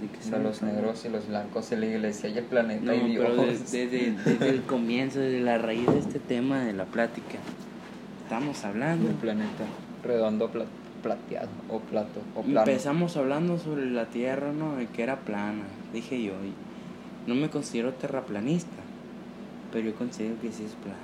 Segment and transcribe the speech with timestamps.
[0.00, 2.84] ¿De qué de estamos los negros y los blancos y la iglesia y el planeta
[2.84, 3.24] No, y Dios.
[3.28, 7.38] pero desde, desde- desde el comienzo, desde la raíz de este tema de la plática,
[8.24, 9.08] estamos hablando.
[9.08, 9.64] El planeta
[10.02, 10.64] redondo pla-
[11.02, 12.60] plateado o plato o plano.
[12.60, 14.76] Empezamos hablando sobre la Tierra, ¿no?
[14.76, 15.64] De que era plana.
[15.92, 16.52] Dije yo, y
[17.28, 18.76] no me considero terraplanista,
[19.72, 20.96] pero yo considero que sí es plana.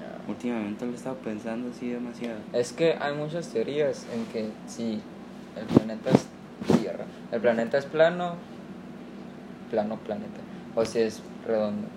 [0.00, 0.30] Ya.
[0.30, 2.38] Últimamente lo he estado pensando así demasiado.
[2.52, 5.00] Es que hay muchas teorías en que si
[5.58, 6.26] el planeta es
[7.32, 8.34] el planeta es plano,
[9.70, 10.40] plano planeta,
[10.74, 11.88] o si es redondo.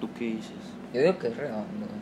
[0.00, 0.52] ¿Tú qué dices?
[0.92, 1.86] Yo digo que es redondo.
[1.86, 1.98] güey.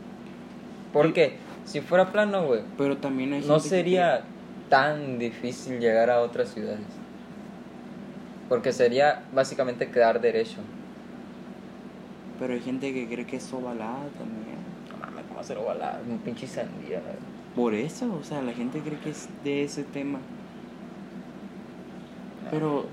[0.93, 4.23] Porque si fuera plano, güey, Pero también hay no que sería
[4.71, 6.81] tan difícil llegar a otras ciudades.
[8.49, 10.59] Porque sería básicamente quedar derecho.
[12.39, 14.57] Pero hay gente que cree que es ovalada también.
[14.91, 16.01] No mames, ¿cómo hacer ovalada?
[16.09, 17.01] Un pinche sandía.
[17.01, 17.37] güey.
[17.55, 20.19] Por eso, o sea, la gente cree que es de ese tema.
[22.51, 22.87] Pero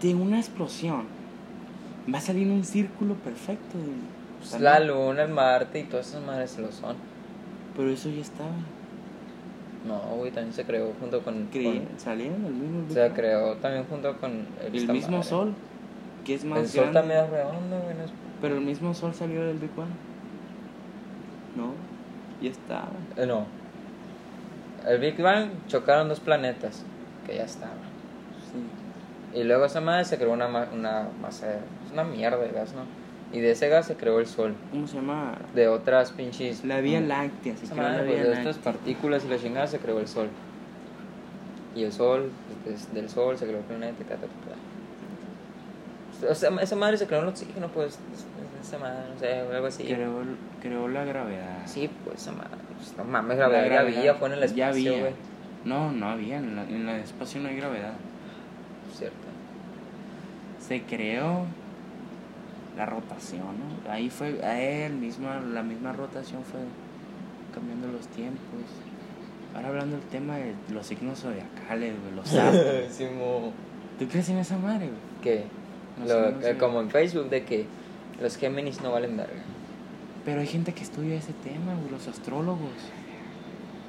[0.00, 1.04] de una explosión
[2.12, 3.76] va a salir un círculo perfecto.
[4.42, 6.96] sea, Pues la luna, el Marte y todas esas madres lo son.
[7.76, 8.50] Pero eso ya estaba.
[9.86, 11.46] No, güey, también se creó junto con.
[11.46, 14.46] Con- salieron el mismo Big se creó también junto con.
[14.64, 15.28] El esta mismo madre.
[15.28, 15.54] sol,
[16.24, 17.00] que es más El sol grande.
[17.00, 17.96] también es redondo, güey.
[17.96, 19.88] no es- Pero el mismo sol salió del Big Bang.
[21.56, 21.72] No,
[22.42, 22.88] ya estaba.
[23.16, 23.46] eh, no.
[24.86, 26.84] El Big Bang chocaron dos planetas
[27.26, 27.76] que ya estaban.
[29.36, 31.46] Y luego esa madre se creó una, ma- una masa.
[31.46, 31.54] de-
[31.86, 32.82] Es una mierda de gas, ¿no?
[33.36, 34.54] Y de ese gas se creó el sol.
[34.72, 35.36] ¿Cómo se llama?
[35.54, 36.64] De otras pinches.
[36.64, 37.56] La Vía mm, Láctea.
[37.56, 38.50] Se esa creó la madre, Vía pues, de Láctea.
[38.50, 40.28] estas partículas y la chingada se creó el sol.
[41.74, 42.30] Y el sol,
[42.64, 44.02] pues, del sol se creó el planeta.
[44.04, 44.56] ta, ta, ta, ta.
[46.30, 47.98] O sea, esa madre se creó el oxígeno, pues.
[48.62, 49.84] Esa madre, no sé, algo así.
[49.84, 50.12] Creó,
[50.62, 51.58] creó la gravedad.
[51.66, 52.56] Sí, pues esa madre.
[52.78, 55.00] pues, no mames, gravedad ya gravedad había, fue en el ya espacio, había.
[55.02, 55.12] güey.
[55.64, 56.38] No, no había.
[56.38, 57.92] En, la, en el espacio no hay gravedad.
[60.66, 61.44] Se creó
[62.76, 63.90] la rotación, ¿no?
[63.90, 66.60] Ahí fue, ahí el mismo, la misma rotación fue
[67.54, 68.40] cambiando los tiempos.
[69.54, 73.52] Ahora hablando del tema de los signos zodiacales, güey, los astros.
[73.98, 74.98] ¿Tú crees en esa madre, güey?
[75.22, 75.44] ¿Qué?
[75.98, 76.58] No Lo- sé, no eh, sé.
[76.58, 77.64] Como en Facebook, de que
[78.20, 79.32] los Géminis no valen verga.
[80.26, 82.68] Pero hay gente que estudia ese tema, güey, los astrólogos.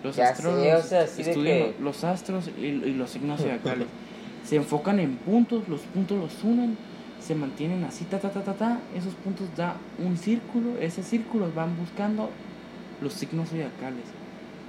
[0.04, 2.94] Los Ya sé, astrólogos o sea, así de estudian que- lo- los astros y, y
[2.94, 3.88] los signos zodiacales.
[4.48, 6.78] se enfocan en puntos, los puntos los unen,
[7.20, 8.80] se mantienen así, ta, ta, ta, ta, ta.
[8.96, 12.30] Esos puntos da un círculo, ese círculo van buscando
[13.02, 14.06] los signos zodiacales.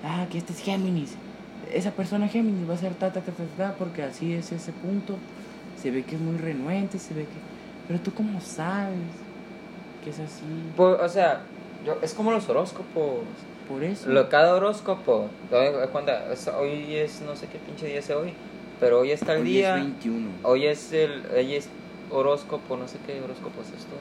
[0.04, 1.14] Ah, que este es Géminis.
[1.72, 4.72] Esa persona Géminis va a ser ta, ta, ta, ta, ta, porque así es ese
[4.72, 5.16] punto.
[5.80, 7.38] Se ve que es muy renuente, se ve que...
[7.86, 8.98] Pero tú cómo sabes
[10.02, 10.42] que es así.
[10.76, 11.42] Pues, o sea,
[11.86, 13.20] yo- es como los horóscopos.
[13.68, 14.08] Por eso.
[14.08, 18.32] Lo, cada horóscopo, hoy- cuando- es- hoy es no sé qué pinche día es hoy,
[18.80, 19.76] pero hoy está el Hoy día.
[19.76, 20.28] es 21.
[20.42, 21.68] Hoy es el hoy es
[22.10, 23.94] horóscopo, no sé qué horóscopo es esto.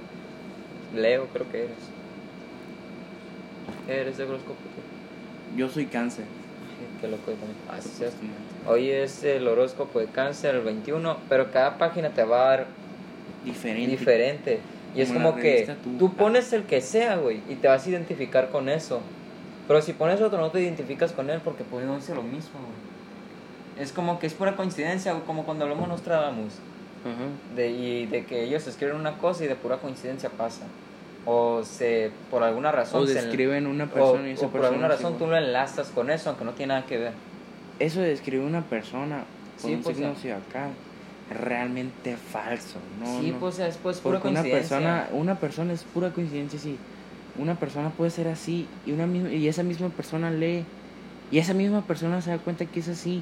[0.96, 1.78] Leo creo que eres.
[3.88, 4.56] ¿Eres de horóscopo?
[5.56, 6.26] Yo soy cáncer.
[7.02, 7.32] Qué loco.
[7.70, 8.38] Ah, sí, supuestamente.
[8.68, 12.68] Hoy es el horóscopo de cáncer, el 21, pero cada página te va a dar
[13.46, 13.92] Diferente.
[13.92, 14.60] diferente.
[14.96, 18.50] Y es Como que tú pones el que sea, güey, y te vas a identificar
[18.50, 19.00] con eso.
[19.68, 22.60] Pero si pones otro, no te identificas con él porque pues no dice lo mismo,
[22.60, 22.97] güey.
[23.80, 26.54] Es como que es pura coincidencia, como cuando hablamos Nostradamus.
[27.06, 27.56] Ajá.
[27.56, 30.64] De, y de que ellos escriben una cosa y de pura coincidencia pasa.
[31.26, 33.04] O se, por alguna razón...
[33.04, 35.38] O se- describen una o, persona y esa o por persona alguna razón tú lo
[35.38, 37.14] enlazas con eso, aunque no tiene nada que ver.
[37.80, 39.26] Eso de describir una persona
[39.62, 40.72] con Sí, un pues, signo o zodiacal
[41.30, 42.80] realmente falso.
[43.00, 43.40] No, sí, no.
[43.40, 44.78] pues es pues pura Porque una coincidencia.
[44.78, 46.78] persona, una persona es pura coincidencia, sí.
[47.38, 50.64] Una persona puede ser así y, una misma, y esa misma persona lee
[51.30, 53.22] y esa misma persona se da cuenta que es así.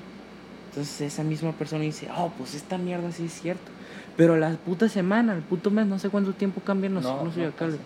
[0.76, 3.72] Entonces esa misma persona dice, oh, pues esta mierda sí es cierto.
[4.18, 7.28] Pero la puta semana, el puto mes, no sé cuánto tiempo cambian los no, signos
[7.28, 7.78] no zodiacales.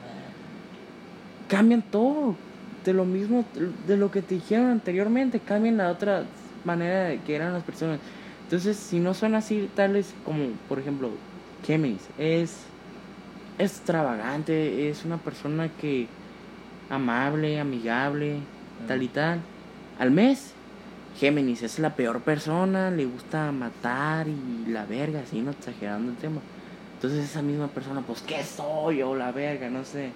[1.47, 2.35] cambian todo.
[2.83, 3.45] De lo mismo,
[3.85, 6.23] de lo que te dijeron anteriormente, cambian la otra
[6.65, 7.99] manera de que eran las personas.
[8.45, 11.11] Entonces, si no son así, tales como, por ejemplo,
[11.67, 12.61] Géminis, es
[13.59, 16.07] extravagante, es una persona que
[16.89, 18.37] amable, amigable,
[18.87, 19.41] tal y tal.
[19.99, 20.53] Al mes,
[21.19, 26.17] Géminis es la peor persona, le gusta matar y la verga, así, no exagerando el
[26.17, 26.39] tema.
[26.93, 29.01] Entonces esa misma persona, pues, ¿qué soy?
[29.01, 30.11] O la verga, no sé.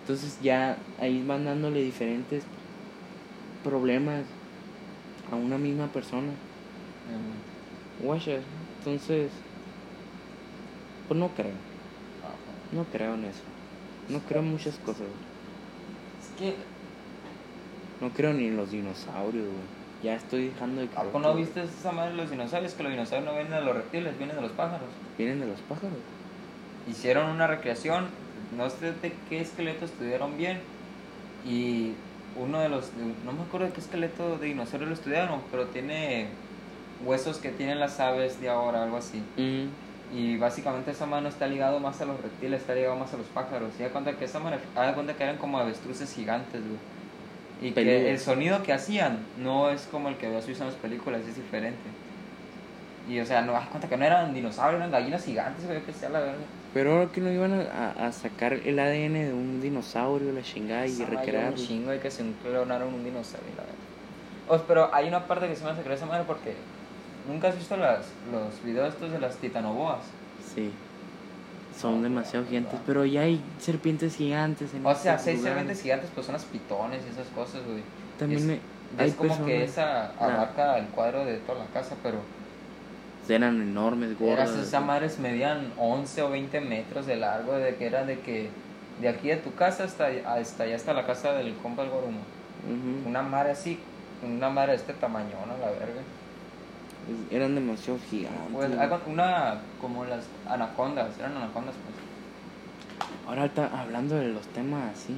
[0.00, 2.44] Entonces ya ahí van dándole diferentes
[3.62, 4.22] problemas
[5.30, 6.30] a una misma persona.
[8.02, 8.38] Guacha,
[8.78, 9.30] entonces,
[11.08, 11.52] pues no creo,
[12.72, 13.42] no creo en eso.
[14.08, 15.02] No creo en muchas cosas.
[16.22, 16.54] Es que
[18.00, 19.87] No creo ni en los dinosaurios, güey.
[20.02, 21.06] Ya estoy dejando de ¿A creer.
[21.06, 22.74] poco no viste esa madre de los dinosaurios?
[22.74, 24.88] Que los dinosaurios no vienen de los reptiles, vienen de los pájaros.
[25.16, 25.98] Vienen de los pájaros.
[26.88, 28.06] Hicieron una recreación,
[28.56, 30.60] no sé de qué esqueleto estudiaron bien.
[31.46, 31.92] Y
[32.36, 32.90] uno de los,
[33.24, 36.28] no me acuerdo de qué esqueleto de dinosaurio lo estudiaron, pero tiene
[37.04, 39.22] huesos que tienen las aves de ahora, algo así.
[40.14, 43.26] Y básicamente esa mano está ligado más a los reptiles, está ligado más a los
[43.26, 43.70] pájaros.
[43.78, 46.78] Y da cuenta que esa mano, da cuenta que eran como avestruces gigantes, güey.
[47.60, 50.78] Y que el sonido que hacían no es como el que habías visto en las
[50.78, 51.88] películas, es diferente.
[53.08, 56.10] Y o sea, no das cuenta que no eran dinosaurios, eran gallinas gigantes, que sea
[56.10, 56.34] la verdad.
[56.74, 60.86] Pero ahora que no iban a, a sacar el ADN de un dinosaurio, la chingada,
[60.86, 61.58] y recrearlo.
[61.58, 63.78] un chingo de que se clonaron un dinosaurio, la verdad.
[64.48, 66.54] Os, pero hay una parte que se me hace creer esa madre porque
[67.26, 68.00] nunca has visto las,
[68.30, 70.00] los videos estos de las titanoboas.
[70.54, 70.70] Sí.
[71.80, 75.56] Son demasiado gigantes, pero ya hay serpientes gigantes en O sea, estos seis lugares.
[75.58, 77.82] serpientes gigantes, pues son las pitones y esas cosas, güey.
[78.18, 78.60] También es, me- es
[78.98, 80.26] hay como que esa Nah.
[80.26, 82.18] abarca el cuadro de toda la casa, pero
[83.28, 84.50] Eran enormes, gordas.
[84.56, 88.48] esas madres medían 11 o 20 metros de largo, de que era de que
[89.00, 92.18] de aquí de tu casa hasta, hasta allá hasta la casa del compa del Gorumo.
[93.06, 93.78] Una madre así,
[94.26, 96.00] una madre de este tamañón a la verga.
[97.30, 98.40] Eran demasiado gigantes.
[98.52, 98.70] Pues,
[99.06, 101.96] una como las anacondas, eran anacondas pues.
[103.26, 105.14] Ahora está hablando de los temas así.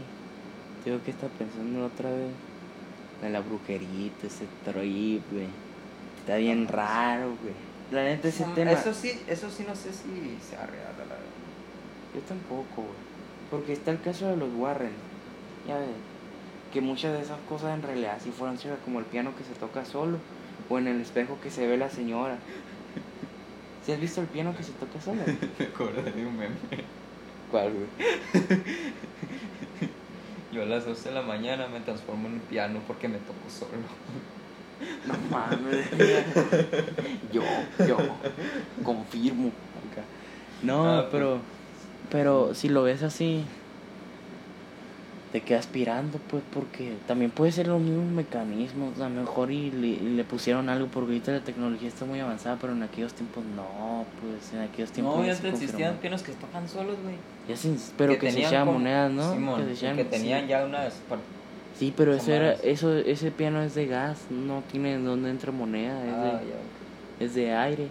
[0.84, 2.30] Tengo que estar pensando otra vez.
[3.22, 5.48] De la brujería, ese trip, güey.
[6.20, 7.54] Está bien raro, güey.
[7.90, 8.72] La neta, ese Mm, tema.
[8.72, 11.16] Eso sí, eso sí no sé si sea real, la verdad.
[12.14, 13.10] Yo tampoco, güey.
[13.50, 14.92] Porque está el caso de los Warren.
[15.68, 15.88] Ya ves.
[16.72, 19.52] Que muchas de esas cosas en realidad sí fueron ciertas, como el piano que se
[19.54, 20.18] toca solo.
[20.70, 22.38] O en el espejo que se ve la señora.
[23.84, 25.20] ¿Sí has visto el piano que se toca solo?
[25.58, 26.54] Me acuerdo de un meme.
[27.50, 27.86] ¿Cuál, güey?
[30.52, 33.48] Yo a las 12 de la mañana me transformo en un piano porque me toco
[33.48, 33.70] solo.
[35.06, 35.86] No mames.
[37.32, 37.42] yo,
[37.86, 37.98] yo,
[38.82, 39.50] confirmo.
[40.62, 41.12] No, Ah, pues.
[41.12, 41.38] pero,
[42.10, 43.44] pero si lo ves así,
[45.32, 48.98] te quedas pirando, pues, porque también puede ser los mismos mecanismos.
[49.00, 52.18] A lo mejor y le, y le pusieron algo, porque ahorita la tecnología está muy
[52.18, 55.16] avanzada, pero en aquellos tiempos no, pues, en aquellos tiempos.
[55.18, 57.14] No, ya se te existían pianos que tocan solos, güey.
[57.48, 59.32] Ya se- pero que, se tenían echaban monedas, ¿no?
[59.32, 60.48] Simón, que se echaban- que tenían sí.
[60.48, 60.94] ya unas...
[61.78, 65.98] Sí, pero eso era, eso, ese piano es de gas, no tiene donde entra moneda,
[66.00, 67.24] es de- Ah, ya.
[67.24, 67.86] es de aire.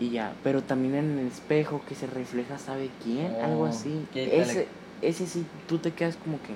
[0.00, 3.32] Y ya, pero también en el espejo que se refleja, ¿sabe quién?
[3.40, 4.04] Oh, Algo así.
[4.12, 4.66] ¿qué Ese,
[5.02, 6.52] ese sí, tú te quedas como que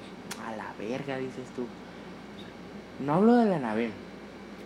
[0.47, 1.67] a la verga, dices tú.
[3.05, 3.91] No hablo de la Anabel,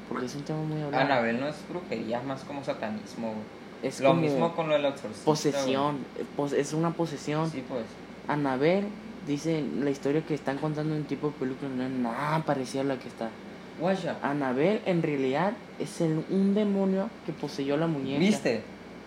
[0.08, 1.02] porque es un tema muy hablado.
[1.04, 3.34] Anabel no es brujería, es más como satanismo,
[3.82, 5.24] es Lo como mismo con lo del exorcista.
[5.24, 7.50] posesión, eh, es una posesión.
[7.50, 7.84] Sí, pues.
[8.28, 8.86] Anabel,
[9.26, 12.84] dice la historia que están contando en tipo de película, no es nada parecida a
[12.84, 13.30] la que está.
[13.78, 14.16] Guaya.
[14.22, 18.18] Anabel en realidad es el- un demonio que poseyó la muñeca.
[18.18, 18.62] ¿Viste?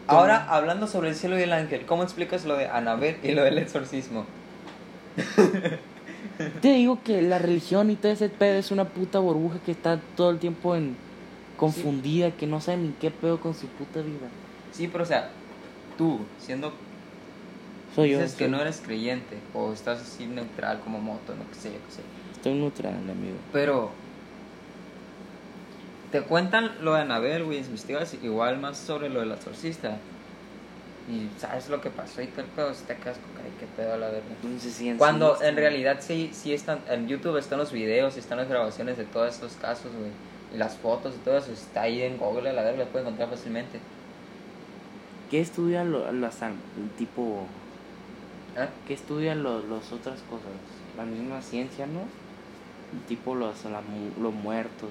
[0.08, 3.44] Ahora, hablando sobre el cielo y el ángel, ¿cómo explicas lo de Anabel y lo
[3.44, 4.26] del exorcismo?
[6.62, 9.98] Te digo que la religión y todo ese pedo es una puta burbuja que está
[10.16, 10.96] todo el tiempo en
[11.58, 14.28] confundida, que no sabe ni qué pedo con su puta vida.
[14.74, 15.30] Sí, pero o sea,
[15.98, 16.72] tú, siendo
[17.96, 18.20] Soy yo.
[18.20, 21.70] dices que soy- no eres creyente o estás así neutral como moto, no que sé,
[21.70, 22.02] yo qué sé.
[22.34, 23.38] Estoy neutral, amigo.
[23.54, 23.90] Pero
[26.12, 29.98] te cuentan lo de Anabel, güey, investigas igual más sobre lo del exorcista.
[31.10, 33.98] Y sabes lo que pasó y tal pedo, si te quedas con ay, qué pedo
[33.98, 34.28] la verga.
[34.30, 38.16] Entonces sí, en Cuando sí, en realidad sí, sí están, en YouTube están los videos,
[38.16, 40.12] están las grabaciones de todos estos casos, güey.
[40.54, 43.30] Y las fotos y todo eso está ahí en Google, la verga, lo pueden encontrar
[43.30, 43.80] fácilmente.
[45.32, 46.56] ¿Qué estudian lo- las al-
[46.98, 47.46] tipo
[48.58, 48.68] ¿Eh?
[48.88, 50.48] qué estudian los las otras cosas?
[50.98, 52.02] La misma ciencia, ¿no?
[53.08, 53.82] Tipo los la
[54.22, 54.90] los muertos,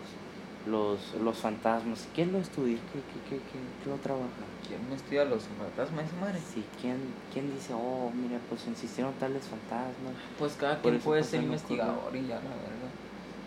[0.67, 2.07] los los fantasmas.
[2.15, 2.77] ¿Quién lo estudia?
[2.93, 4.27] ¿Qué qué qué qué, qué lo trabaja?
[4.69, 6.39] ¿Quién estudia los fantasmas esa madre?
[6.53, 6.99] Sí, ¿quién,
[7.33, 10.13] ¿quién dice, oh, mira, pues existieron tales fantasmas?
[10.39, 12.89] Pues cada quien puede ser investigador y ya, la verga.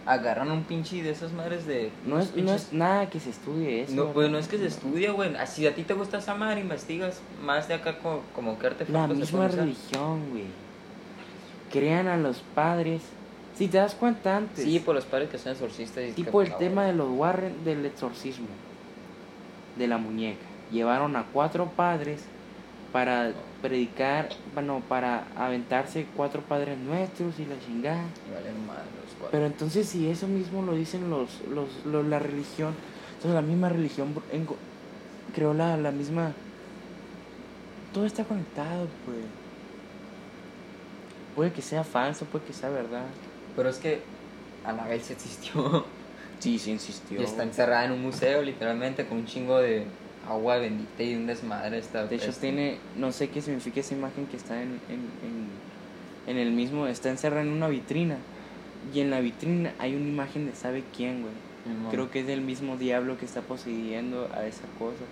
[0.03, 1.91] Agarran un pinche de esas madres de.
[2.07, 3.93] No es, no es nada que se estudie eso.
[3.93, 5.31] No, pues no es que se estudia, güey.
[5.45, 9.05] Si a ti te gusta esa madre, investigas más de acá como, como qué La
[9.05, 10.45] misma religión, güey.
[11.71, 13.03] Crean a los padres.
[13.55, 14.65] Si te das cuenta antes.
[14.65, 16.03] Sí, por los padres que son exorcistas.
[16.03, 18.47] y tipo que- el tema de los Warren del exorcismo.
[19.77, 20.50] De la muñeca.
[20.71, 22.21] Llevaron a cuatro padres
[22.93, 28.03] para predicar, bueno, para aventarse cuatro padres nuestros y la chingada.
[28.29, 29.29] Y valen madre los cuatro.
[29.31, 32.73] Pero entonces si eso mismo lo dicen los, los, los- la religión,
[33.15, 34.55] entonces la misma religión enco-
[35.35, 36.31] creó la, la misma...
[37.93, 39.17] Todo está conectado, pues.
[41.35, 43.03] Puede que sea falso, puede que sea verdad.
[43.55, 44.01] Pero es que
[44.65, 45.85] Anabel sí existió.
[46.39, 47.21] Sí, sí insistió.
[47.21, 49.85] Y está encerrada en un museo, literalmente, con un chingo de
[50.31, 51.77] agua bendita y un desmadre.
[51.77, 52.41] Está De hecho, peste.
[52.41, 55.47] tiene, no sé qué significa esa imagen que está en, en, en,
[56.27, 58.17] en el mismo, está encerrada en una vitrina.
[58.93, 61.33] Y en la vitrina hay una imagen de sabe quién, güey.
[61.91, 65.03] Creo que es del mismo diablo que está poseyendo a esa cosa.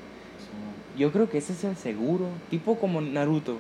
[0.98, 3.60] Yo creo que ese es el seguro, tipo como Naruto,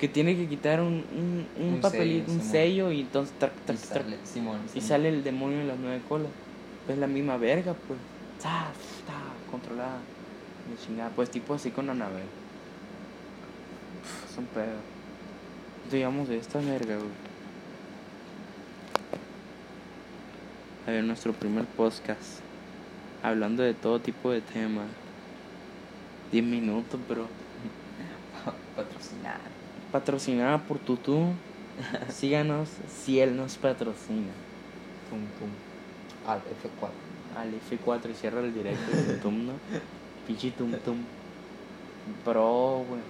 [0.00, 2.50] que tiene que quitar un, un, un, Un papelito, sello, un Simón.
[2.50, 4.88] sello y entonces trac, Y trac, sale, Simón, y Simón.
[4.88, 6.30] sale el demonio de las nueve colas.
[6.86, 7.98] Pues la misma verga, pues.
[8.36, 9.14] Está, está
[9.50, 9.98] controlada.
[10.70, 11.10] De chingada.
[11.10, 12.24] Pues tipo así con Anabel.
[14.02, 14.76] Uf, Es un pedo.
[15.90, 17.08] Digamos de esta verga, güey.
[20.86, 22.40] A ver, nuestro primer podcast.
[23.22, 24.86] Hablando de todo tipo de temas.
[26.32, 27.26] 10 minutos, pero
[28.76, 29.38] Patrocinar.
[29.90, 31.32] patrocinada por Tutu.
[32.10, 34.32] Síganos si él nos patrocina.
[35.10, 35.50] Tum, tum.
[36.30, 37.38] Al F4.
[37.38, 39.52] al F4 y cierra el directo de Tum, ¿no?
[40.28, 40.98] Pinche Tum Tum.
[42.22, 43.00] Pero, güey.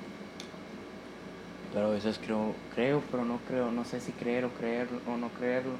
[1.75, 5.17] Pero eso es creo, creo, pero no creo, no sé si creer o creerlo o
[5.17, 5.73] no creerlo.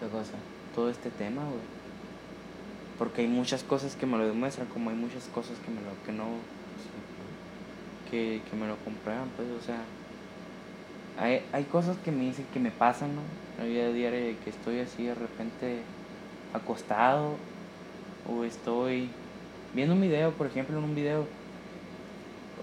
[0.00, 0.32] ¿Qué cosa?
[0.74, 1.60] Todo este tema, güey.
[2.98, 5.90] Porque hay muchas cosas que me lo demuestran, como hay muchas cosas que me lo,
[6.06, 6.24] que no,
[8.10, 9.82] que, que me lo comprueban, pues, o sea.
[11.18, 13.20] Hay, hay cosas que me dicen que me pasan, ¿no?
[13.58, 15.82] La vida diaria que estoy así de repente
[16.54, 17.34] acostado
[18.26, 19.10] o estoy
[19.74, 21.26] viendo un video, por ejemplo, en un video,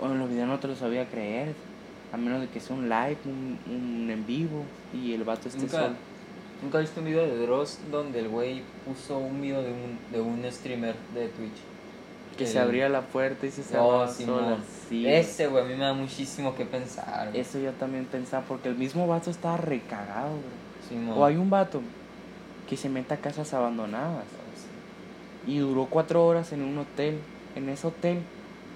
[0.01, 1.53] o en los videos no te lo sabía creer,
[2.13, 5.61] a menos de que sea un live, un, un en vivo y el vato esté
[5.61, 5.95] Nunca, solo.
[6.63, 10.21] ¿Nunca viste un video de Dross donde el güey puso un video de un, de
[10.21, 11.51] un streamer de Twitch?
[12.37, 14.39] Que el- se abría la puerta y se Oh, cerraba Simón.
[14.39, 14.57] sola.
[14.89, 15.15] Sí, güey.
[15.15, 17.29] Ese, güey, a mí me da muchísimo que pensar.
[17.29, 17.41] güey.
[17.41, 20.87] Eso yo también pensaba, porque el mismo vato estaba recagado, bro.
[20.89, 21.17] Simón.
[21.17, 21.81] O hay un vato
[22.69, 24.23] que se mete a casas abandonadas
[25.47, 27.17] y duró cuatro horas en un hotel.
[27.55, 28.19] En ese hotel,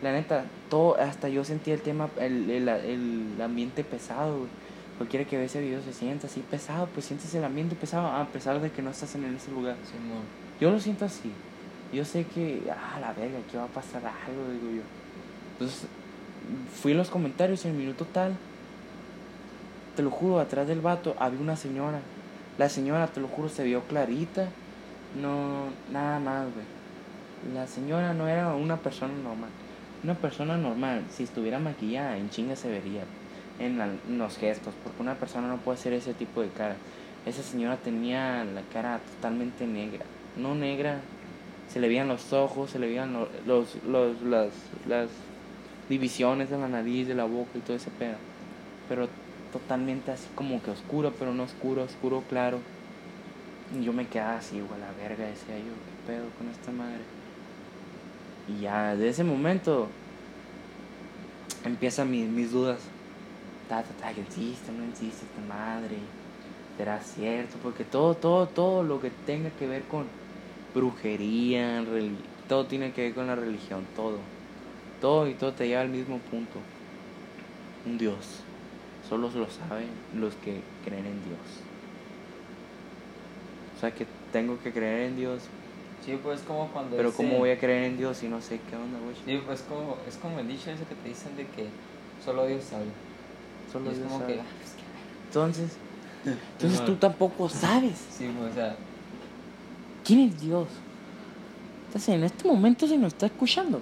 [0.02, 4.50] la neta, todo, hasta yo sentía el tema, el, el, el ambiente pesado, güey.
[4.98, 8.26] Cualquiera que ve ese video se sienta así pesado, pues sientes el ambiente pesado a
[8.28, 9.76] pesar de que no estás en ese lugar.
[9.84, 10.24] Simón.
[10.60, 11.32] Yo lo siento así.
[11.92, 14.84] Yo sé que, ah, la verga, aquí va a pasar algo, digo yo.
[15.54, 15.88] Entonces,
[16.82, 18.36] fui en los comentarios en el minuto tal,
[19.96, 22.00] te lo juro, atrás del vato había una señora.
[22.58, 24.50] La señora, te lo juro, se vio clarita.
[25.14, 26.66] No, nada más, güey.
[27.54, 29.50] La señora no era una persona normal.
[30.04, 33.04] Una persona normal, si estuviera maquillada, en chinga se vería.
[33.60, 36.76] En, la- los gestos, porque una persona no puede hacer ese tipo de cara.
[37.26, 40.06] Esa señora tenía la cara totalmente negra.
[40.38, 41.00] No negra,
[41.68, 44.50] se le veían los ojos, se le veían lo- los, los, las,
[44.88, 45.10] las
[45.90, 48.16] divisiones de la nariz, de la boca y todo ese pedo.
[48.90, 49.10] Pero
[49.52, 52.60] totalmente así como que oscuro, pero no oscuro, oscuro claro.
[53.80, 57.00] Yo me quedaba así, güey, la verga, decía yo, ¿qué pedo con esta madre?
[58.48, 59.88] Y ya de ese momento
[61.64, 62.80] empiezan mis, mis dudas.
[63.70, 65.98] Ta, ta, ta, que existe, no existe esta madre.
[66.78, 70.06] Será cierto, porque todo, todo, todo lo que tenga que ver con
[70.74, 71.84] brujería,
[72.50, 74.18] todo tiene que ver con la religión, todo.
[75.00, 76.60] Todo y todo te lleva al mismo punto.
[77.86, 78.42] Un Dios.
[79.08, 81.71] Solo lo saben los que creen en Dios.
[83.82, 85.42] O sea que tengo que creer en Dios,
[86.06, 88.60] Sí, pues como cuando pero dicen- ¿cómo voy a creer en Dios si no sé
[88.70, 89.16] qué onda, güey?
[89.26, 91.66] Sí, pues como, es como el dicho ese que te dicen de que
[92.24, 92.86] solo Dios sabe.
[93.72, 94.34] Solo es Dios como sabe.
[94.36, 94.74] que, ah, pues,
[95.28, 95.78] Entonces,
[96.54, 98.76] entonces tú tampoco sabes Sí, pues, o sea,
[100.06, 100.68] quién es Dios.
[101.88, 103.82] Entonces, en este momento se nos está escuchando.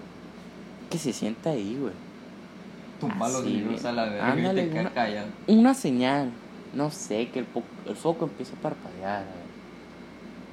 [0.89, 1.93] Que se sienta ahí, güey.
[2.99, 5.27] tumba los libros a la verga Ándale, y te una- callado.
[5.47, 6.31] Una señal.
[6.73, 7.45] No sé, que el,
[7.85, 9.23] el foco empieza a parpadear.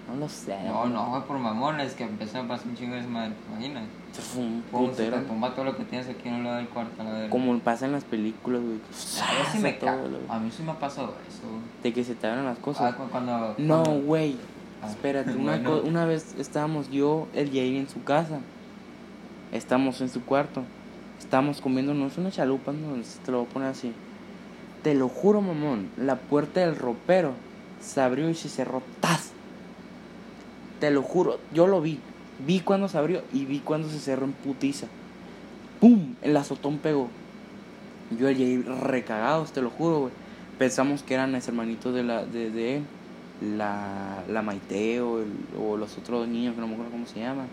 [0.08, 0.56] No lo sé.
[0.64, 3.84] No, no, güey, por mamones que empezó a pasar un chingo de madre, ¿te imaginas?
[4.12, 5.16] Eso fue un putero.
[5.54, 7.28] todo lo que tienes aquí en un lado del cuarto la.
[7.28, 8.76] Como pasa en las películas, güey.
[8.78, 11.40] A sí me todo, lo- A mí sí me ha pasado eso.
[11.48, 11.60] güey.
[11.82, 12.94] De que se te abran las cosas.
[12.94, 13.54] Ah, cu- cuando.
[13.58, 14.36] No, güey.
[14.82, 15.70] Ah, Espérate, una, bueno.
[15.82, 18.38] co- una vez estábamos yo, el Jair en su casa.
[19.52, 20.62] Estamos en su cuarto.
[21.18, 22.94] Estábamos comiéndonos una chalupa, no
[23.24, 23.92] te lo voy a poner así.
[24.82, 25.88] Te lo juro, mamón.
[25.96, 27.32] La puerta del ropero
[27.80, 28.82] se abrió y se cerró.
[29.00, 29.32] ¡Tas!
[30.80, 31.98] Te lo juro, yo lo vi.
[32.46, 34.86] Vi cuando se abrió y vi cuando se cerró en putiza.
[35.80, 36.14] ¡Pum!
[36.22, 37.08] El azotón pegó.
[38.18, 40.12] Yo el Jair recagados, te lo juro, güey.
[40.58, 42.82] Pensamos que eran los hermanitos de, la, de, de
[43.42, 47.46] la, la Maite o, el- los otros niños que no me acuerdo cómo se llaman.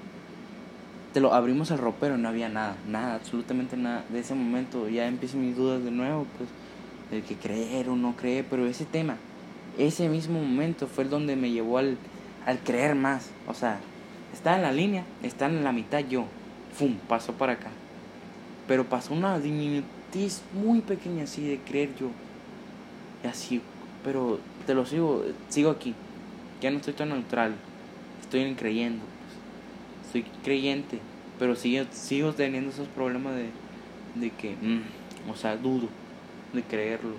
[1.13, 4.03] Te lo abrimos el ropero y no había nada, nada, absolutamente nada.
[4.09, 6.49] De ese momento ya empiezan mis dudas de nuevo, pues,
[7.11, 9.17] de que creer o no creer, pero ese tema,
[9.77, 11.97] ese mismo momento fue el donde me llevó al,
[12.45, 13.29] al creer más.
[13.47, 13.79] O sea,
[14.33, 16.25] está en la línea, está en la mitad yo.
[16.73, 16.95] ¡Fum!
[17.07, 17.69] Pasó para acá.
[18.67, 22.07] Pero pasó una diminutiz muy pequeña así de creer yo.
[23.23, 23.61] Y así,
[24.03, 25.93] pero te lo sigo, sigo aquí.
[26.61, 27.55] Ya no estoy tan neutral.
[28.21, 29.03] Estoy creyendo.
[30.11, 30.99] Soy creyente.
[31.39, 33.49] Pero sigo, sigo teniendo esos problemas de,
[34.15, 35.89] de que, mm, o sea, dudo
[36.53, 37.15] de creerlo.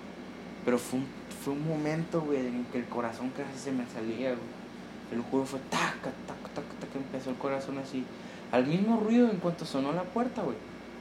[0.65, 1.07] Pero fue un,
[1.43, 4.64] fue un momento, güey, en que el corazón casi se me salía, güey.
[5.13, 8.05] El juego fue taca, taca, taca, taca, empezó el corazón así.
[8.53, 10.57] Al mismo ruido en cuanto sonó la puerta, güey.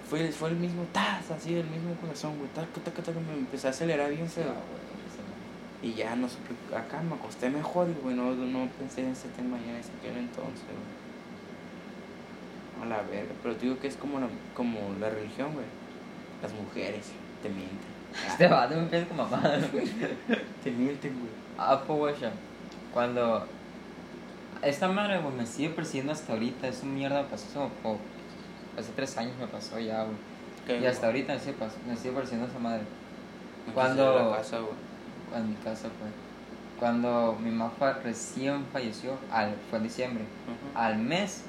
[0.09, 2.49] Fue, fue el mismo taz, así, del mismo corazón, güey.
[2.49, 4.53] Taca, taca, taca, me empecé a acelerar bien feo.
[5.81, 9.57] Y ya no supe, acá me acosté mejor güey, no, no pensé en ese tema
[9.57, 11.03] ya en ese entonces, güey.
[12.81, 15.65] A la verga, pero te digo que es como la, como la religión, güey.
[16.41, 17.93] Las mujeres te mienten.
[18.27, 19.41] Este vato me empieza con mamá.
[20.63, 21.31] Te mienten, güey.
[21.57, 22.15] Ah, pues.
[22.93, 23.47] Cuando.
[24.63, 26.67] Esta madre, güey, me sigue persiguiendo hasta ahorita.
[26.67, 27.99] Es un mierda, pasó hace como.
[28.77, 30.15] Hace tres años me pasó ya, güey.
[30.65, 31.21] ¿Qué, Y hasta güey?
[31.21, 31.55] ahorita me sigue,
[31.87, 32.81] me sigue persiguiendo esa madre.
[33.73, 34.73] Cuando- la casa, güey.
[35.35, 36.07] En mi casa fue.
[36.79, 40.23] Cuando mi mamá recién falleció, al, fue en diciembre.
[40.75, 40.87] Ajá.
[40.87, 41.41] Al mes,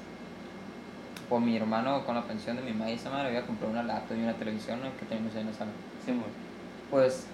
[1.29, 3.83] por mi hermano con la pensión de mi mamá y esa madre había comprado una
[3.83, 4.95] laptop y una televisión ¿no?
[4.97, 5.71] que teníamos ahí en la sala.
[6.05, 6.23] Sí, güey.
[6.91, 7.25] Pues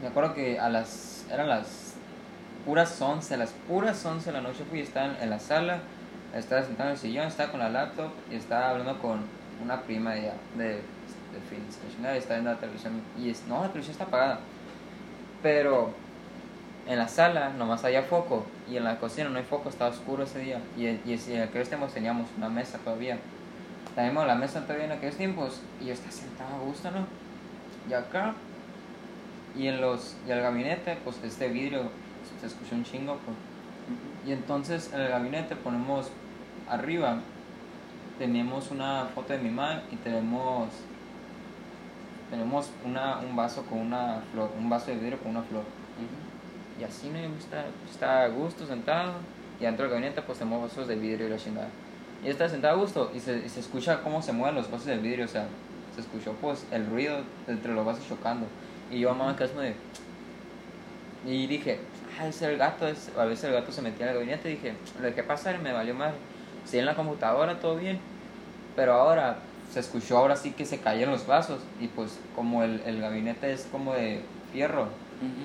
[0.00, 1.26] me acuerdo que a las.
[1.30, 1.66] eran las
[2.64, 5.80] puras 11, las puras 11 de la noche fui, estaba en, la sala,
[6.34, 9.20] estaba sentado en el sillón, estaba con la laptop y estaba hablando con
[9.62, 13.00] una prima de ella, de, de Phoenix, y estaba viendo la televisión.
[13.18, 14.40] Y es, no, la televisión está apagada.
[15.42, 15.90] Pero
[16.86, 20.24] en la sala nomás había foco y en la cocina no hay foco, estaba oscuro
[20.24, 20.60] ese día.
[20.76, 23.18] Y, y, y en aquellos tiempos teníamos una mesa todavía.
[23.94, 27.06] Teníamos la mesa todavía en aquellos tiempos y yo estaba sentado a gusto, ¿no?
[27.88, 28.34] Y acá
[29.56, 31.82] y en los y el gabinete pues este vidrio
[32.42, 33.36] se escuchó un chingo pues.
[34.26, 36.10] y entonces en el gabinete ponemos
[36.68, 37.20] arriba
[38.18, 40.68] tenemos una foto de mi mamá y tenemos
[42.30, 45.62] tenemos una, un vaso con una flor un vaso de vidrio con una flor.
[45.62, 46.80] Ujú.
[46.80, 49.12] y así no está, está a gusto sentado.
[49.60, 51.68] Y dentro del gabinete pues tenemos vasos de vidrio y la chingada.
[52.24, 54.86] Y está sentado a gusto y se, y se escucha cómo se mueven los vasos
[54.86, 55.46] de vidrio o sea
[55.94, 58.46] se escuchó pues el ruido entre los vasos chocando.
[58.90, 59.74] Y yo mamá que de
[61.26, 61.78] y dije
[62.20, 64.54] ah ese es el gato a veces el gato se metía en el gabinete y
[64.54, 66.12] dije lo dejé pasar y me valió mal
[66.64, 67.98] si en la computadora todo bien
[68.76, 69.36] pero ahora
[69.72, 73.52] se escuchó ahora sí que se cayeron los vasos y pues como el, el gabinete
[73.52, 74.20] es como de
[74.52, 74.88] fierro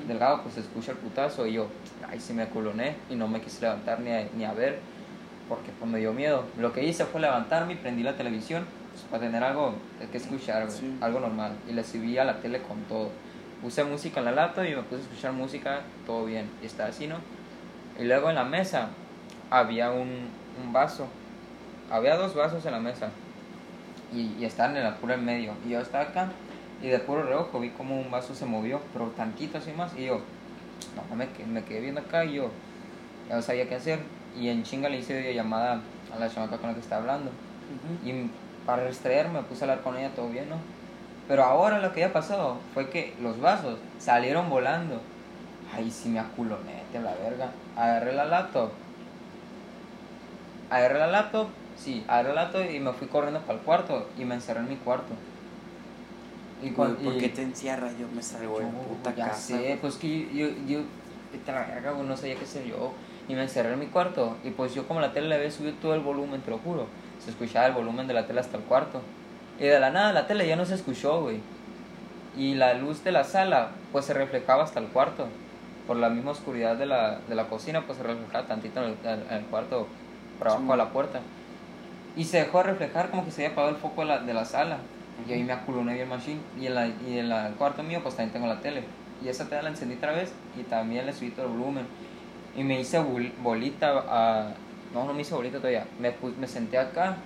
[0.08, 1.67] delgado, pues se escucha el putazo y yo,
[2.10, 4.80] ay, sí me culoné y no me quise levantar ni a, ni a ver
[5.47, 6.45] porque pues me dio miedo.
[6.60, 9.75] Lo que hice fue levantarme y prendí la televisión pues, para tener algo
[10.12, 10.97] que escuchar, Sí.
[10.99, 11.51] algo normal.
[11.69, 13.12] Y le subí a la tele con todo.
[13.61, 16.49] Puse música en la lata y me puse a escuchar música, todo bien.
[16.61, 17.17] Y está así, ¿no?
[17.99, 18.89] Y luego en la mesa
[19.49, 20.29] había un,
[20.63, 21.07] un vaso.
[21.91, 23.09] Había dos vasos en la mesa.
[24.13, 25.53] Y, y estaban en la pura en medio.
[25.65, 26.29] Y yo estaba acá
[26.81, 29.95] y de puro reojo vi como un vaso se movió, pero tantito así más.
[29.97, 30.21] Y yo,
[31.09, 32.51] no, me, que- me quedé viendo acá y yo
[33.29, 33.99] ya no sabía qué hacer.
[34.39, 35.81] Y en chinga le hice llamada
[36.15, 37.31] a la chamaca con la que estaba hablando.
[37.31, 38.09] Ujú.
[38.09, 38.31] Y
[38.65, 40.57] para distraerme me puse a hablar con ella, todo bien, ¿no?
[41.27, 45.01] Pero ahora lo que había pasado fue que los vasos salieron volando.
[45.75, 47.51] Ay, sí me aculoné, te la verga.
[47.75, 48.71] Agarré la laptop.
[50.69, 54.25] Agarré la laptop, sí, agarré la laptop y me fui corriendo para el cuarto y
[54.25, 55.13] me encerré en mi cuarto.
[56.63, 57.93] Y cuando, ¿Por qué te encierras?
[57.99, 59.57] Yo me salgo de puta ya casa.
[59.57, 60.81] sé, pues que yo, yo, yo
[61.45, 62.93] la verga, no sabía qué hacer yo.
[63.27, 64.37] Y me encerré en mi cuarto.
[64.43, 66.87] Y pues yo como la tele le había subido todo el volumen, te lo juro.
[67.23, 69.01] Se escuchaba el volumen de la tele hasta el cuarto.
[69.59, 71.39] Y de la nada la tele ya no se escuchó, güey.
[72.37, 75.27] Y la luz de la sala, pues se reflejaba hasta el cuarto.
[75.87, 79.21] Por la misma oscuridad de la, de la cocina, pues se reflejaba tantito en el,
[79.29, 79.87] en el cuarto,
[80.37, 80.69] por abajo Sí.
[80.69, 81.19] de la puerta.
[82.15, 84.33] Y se dejó de reflejar como que se había apagado el foco de la, de
[84.33, 84.77] la sala.
[85.27, 86.39] Y ahí me aculoné bien machine.
[86.59, 88.83] Y en, la, y en la- el cuarto mío, pues también tengo la tele.
[89.23, 91.85] Y esa tele la encendí otra vez y también le subí todo el volumen.
[92.55, 94.49] Y me hice bol- bolita a...
[94.93, 95.85] No, no me hice bolita todavía.
[95.99, 97.17] Me, me senté acá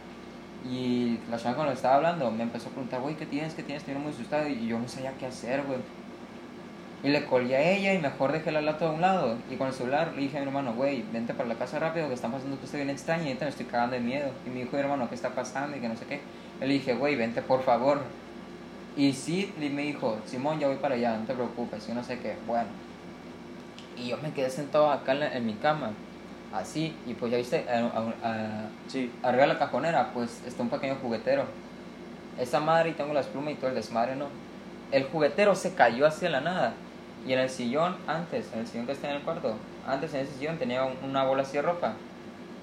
[0.69, 3.54] y la chava que estaba hablando me empezó a preguntar, güey, ¿qué tienes?
[3.54, 3.84] ¿Qué tienes?
[3.84, 4.47] Estoy muy asustado.
[4.47, 5.80] Y yo no sabía qué hacer, güey.
[7.04, 9.36] Y le colgué a ella y mejor dejé la lata a un lado.
[9.50, 12.08] Y con el celular le dije a mi hermano, güey, vente para la casa rápido,
[12.08, 14.30] que están pasando cosas bien extrañas y ahorita me estoy cagando de miedo.
[14.45, 15.76] Y me dijo, hermano, ¿qué está pasando?
[15.76, 16.21] Y que no sé qué.
[16.60, 18.02] Yo le dije, güey, vente por favor.
[18.95, 22.04] Y sí, y me dijo, Simón, ya voy para allá, no te preocupes, yo no
[22.04, 22.36] sé qué.
[22.45, 22.67] Bueno.
[23.97, 25.91] Y yo me quedé sentado acá en, la- en mi cama,
[26.53, 29.11] así, y pues ya viste, a- a- a- Sí.
[29.23, 31.43] arriba de la cajonera, pues está un pequeño juguetero.
[32.39, 34.25] Esa madre y tengo las plumas y todo el desmadre, ¿no?
[34.91, 36.73] El juguetero se cayó hacia la nada.
[37.27, 39.55] Y en el sillón, antes, en el sillón que está en el cuarto,
[39.87, 41.93] antes en ese sillón tenía un- una bola así de ropa.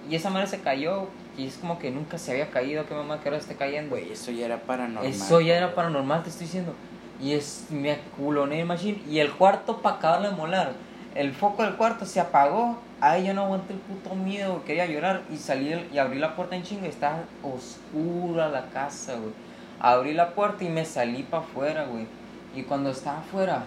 [0.09, 3.21] y esa madre se cayó y es como que nunca se había caído, que mamá
[3.21, 3.91] que ahora esté cayendo.
[3.91, 5.05] Güey, eso ya era paranormal.
[5.05, 6.73] Eso ya era paranormal, te estoy diciendo.
[7.21, 9.03] Y es, me culoné machine.
[9.07, 10.73] Y el cuarto para acabarle de molar.
[11.19, 12.79] El foco del cuarto se apagó.
[13.01, 15.23] Ahí yo no aguanté el puto miedo, quería llorar.
[15.33, 16.87] Y salí el- y abrí la puerta en chinga.
[16.87, 19.33] y Estaba oscura la casa, güey.
[19.81, 22.07] Abrí la puerta y me salí para afuera, güey.
[22.55, 23.65] Y cuando estaba afuera,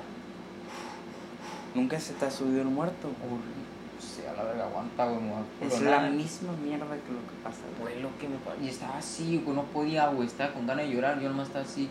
[1.73, 3.07] Nunca se te ha subido el muerto.
[3.07, 5.21] O sea, la verga, aguanta, güey.
[5.61, 7.93] Es la misma mierda que lo que pasa, güey.
[7.93, 10.27] Fue lo que me pa- Y estaba así, güey, no podía, güey.
[10.27, 11.19] Estaba con ganas de llorar.
[11.21, 11.87] Yo nomás estaba así.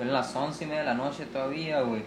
[0.00, 2.02] Eran las once y media de la noche todavía, güey.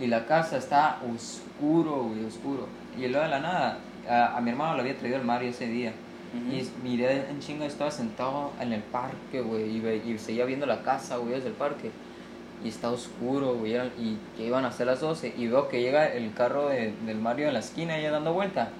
[0.00, 2.66] Y la casa estaba oscuro, güey, oscuro.
[2.98, 3.78] Y luego de la nada,
[4.08, 5.92] a, a mi hermano le había traído el Mario ese día.
[6.36, 6.52] Ujú.
[6.56, 9.76] Y miré en chinga, estaba sentado en el parque, güey.
[9.76, 11.90] Y, y seguía viendo la casa, güey, desde el parque.
[12.64, 13.76] Y está oscuro, güey.
[13.98, 15.34] Y que iban a ser las 12.
[15.36, 18.70] Y veo que llega el carro de- del Mario en la esquina, ya dando vuelta.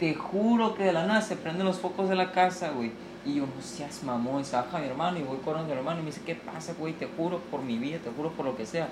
[0.00, 2.90] Te juro que de la nada se prenden los focos de la casa, güey.
[3.26, 4.44] Y yo, no seas mamón.
[4.44, 6.00] Se baja mi hermano y voy corriendo a mi hermano.
[6.00, 6.94] Y me dice, ¿qué pasa, güey?
[6.94, 8.88] Te juro por mi vida, te juro por lo que sea.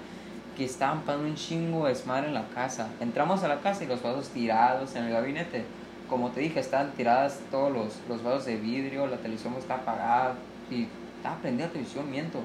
[0.56, 2.88] Que estaban pasando un chingo de desmadre en la casa.
[3.00, 5.64] Entramos a la casa y los vasos tirados en el gabinete.
[6.08, 9.06] Como te dije, estaban tiradas todos los, los vasos de vidrio.
[9.06, 10.34] La televisión está apagada.
[10.70, 10.86] Y
[11.16, 12.40] estaba prendida la televisión, miento.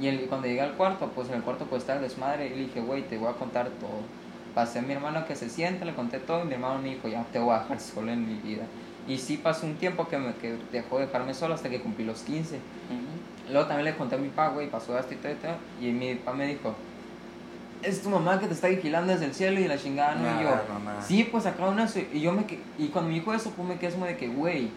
[0.00, 2.46] Y el- cuando llegué al cuarto, pues en el cuarto pues estaba el desmadre.
[2.46, 4.00] Y le dije, güey, te voy a contar todo.
[4.54, 6.42] Pasé a mi hermano que se siente, le conté todo.
[6.42, 8.62] Y mi hermano me dijo, ya te voy a dejar solo en mi vida.
[9.06, 12.04] Y sí pasó un tiempo que, me, que dejó de dejarme solo hasta que cumplí
[12.04, 12.56] los 15.
[12.56, 13.52] Ujú.
[13.52, 15.92] Luego también le conté a mi papá, güey, pasó esto y todo, y todo, y
[15.92, 16.74] mi papá me dijo,
[17.82, 20.40] es tu mamá que te está vigilando desde el cielo y la chingada, ¿no?
[20.40, 21.02] y yo, mamá.
[21.02, 22.44] sí, pues acá una, y yo me,
[22.78, 24.68] y cuando me dijo eso, pues me quedé como de que, güey,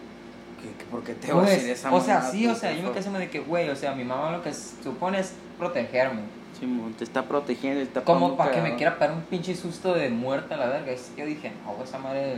[0.62, 2.72] ¿Qué- qué- ¿Por qué te vas a pues, decir esa o sea, sí, o sea,
[2.72, 5.34] yo me quedé como de que, güey, o sea, mi mamá lo que supone es
[5.58, 6.22] protegerme?
[6.58, 9.92] Simón, te está protegiendo, te está como para que me quiera pegar un pinche susto
[9.92, 12.36] de muerte a la verga, es que yo dije, no, esa madre,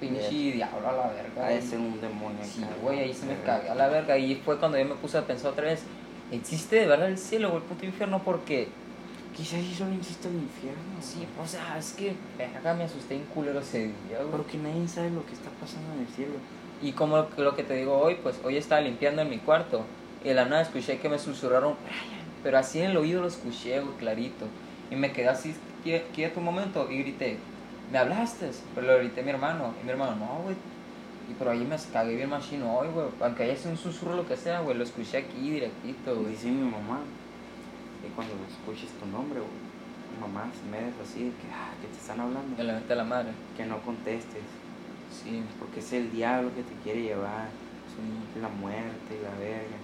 [0.00, 2.38] pinche diablo a la verga, de ser un demonio.
[2.44, 4.18] Sí, güey, ahí se me cagué a la verga.
[4.18, 5.82] Y fue cuando yo me puse a pensar otra vez:
[6.32, 8.20] ¿existe de verdad el cielo o el puto infierno?
[8.22, 8.68] Porque,
[9.36, 10.80] Quizás sí solo existe el infierno.
[11.00, 14.30] sí, o sea, es que, verga, me asusté en culero ese día, güey.
[14.30, 16.32] Porque nadie sabe lo que está pasando en el cielo.
[16.82, 19.38] Y como lo que- lo que te digo hoy, pues hoy estaba limpiando en mi
[19.38, 19.84] cuarto.
[20.24, 22.24] Y de la nada escuché que me susurraron, Brian.
[22.42, 24.46] Pero así en el oído lo escuché, güey, clarito.
[24.90, 27.36] Y me quedé así quie- quieto un momento y grité,
[27.92, 28.50] ¿me hablaste?
[28.74, 29.74] Pero lo grité a mi hermano.
[29.82, 30.56] Y mi hermano, no, güey.
[31.30, 33.06] Y por ahí me cagué bien machino hoy, güey.
[33.20, 34.76] Aunque haya sido un susurro lo que sea, güey.
[34.78, 36.28] Lo escuché aquí directito, güey.
[36.32, 37.00] Dice mi mamá
[38.02, 41.88] que cuando escuches tu nombre, güey, mamá, se me des así de que, ah, que
[41.88, 43.32] te están hablando, Me levanté a la madre.
[43.56, 44.42] que no contestes,
[45.12, 47.48] Sí, porque es el diablo que te quiere llevar,
[47.94, 48.40] sí.
[48.40, 49.76] la muerte y la verga.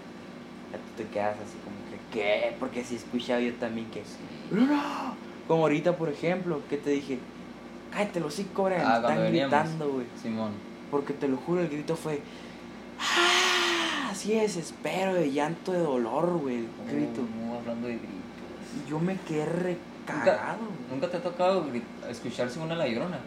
[0.73, 2.57] Ya tú te quedas así como que, ¿qué?
[2.59, 4.03] Porque si he escuchado yo también que,
[4.51, 5.15] ¡No!
[5.49, 7.19] Como ahorita, por ejemplo, que te dije,
[7.93, 8.39] cállate los
[8.87, 9.59] Ah, te cuando están veníamos.
[9.63, 10.07] gritando, güey.
[10.23, 10.51] Simón.
[10.91, 12.21] Porque te lo juro, el grito fue.
[13.01, 13.52] ¡Ah!
[14.13, 16.59] Así de desespero, de llanto, de dolor, güey.
[16.59, 17.23] El grito.
[17.49, 18.13] Oh, hablando de gritos.
[18.77, 20.59] Y yo me quedé recagado.
[20.59, 20.91] güey.
[20.91, 21.65] ¿Nunca te ha tocado
[22.11, 23.19] escucharse una la llorona?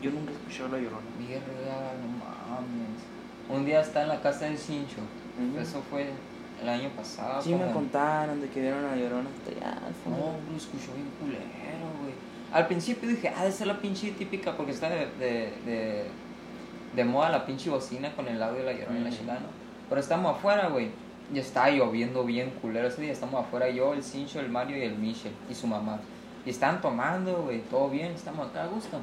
[0.00, 1.02] Yo nunca he escuchado la llorona.
[1.18, 3.02] Verga, no mames.
[3.48, 4.98] Un día está en la casa del Cincho.
[5.60, 6.10] Eso fue
[6.62, 7.42] el año pasado.
[7.42, 10.94] Sí me contaron de que vieron a la llorona hasta allá al No, lo escuchó
[10.94, 12.14] bien culero, güey.
[12.52, 16.04] Al principio dije, ah, de ser la pinche típica, porque está de, de, de,
[16.94, 19.61] de moda la pinche bocina con el audio de la llorona y la ¿no?
[19.92, 20.88] Pero estamos afuera, güey.
[21.34, 23.12] Y está lloviendo bien culero ese día.
[23.12, 25.98] Estamos afuera, yo, el Cincho, el Mario y el Michel y su mamá.
[26.46, 28.98] Y están tomando, güey, todo bien, estamos acá a gusto.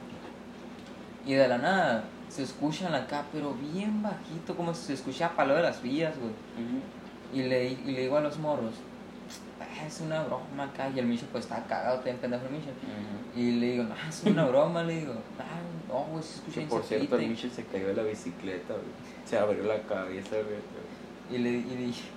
[1.27, 5.53] Y de la nada se escuchan acá, pero bien bajito, como si se escuchaba palo
[5.53, 6.33] de las vías, güey.
[7.35, 8.88] Y le, y le digo a los morros, "Ah,
[9.85, 10.89] es una broma acá.
[10.93, 12.69] Y el Micho pues está cagado, está bien pendejo el Micho.
[12.69, 13.39] Ujú.
[13.39, 15.13] Y le digo, no, es una broma, le digo.
[15.39, 17.15] Ah, no, güey, se escucha Que bien por cierto, cerquita".
[17.23, 18.85] el Micho se cayó de la bicicleta, güey.
[19.25, 20.59] Se abrió la cabeza, güey.
[21.31, 22.09] Y le, y le dije,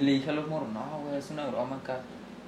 [0.00, 2.00] y le dije a los morros, no, güey, es una broma acá.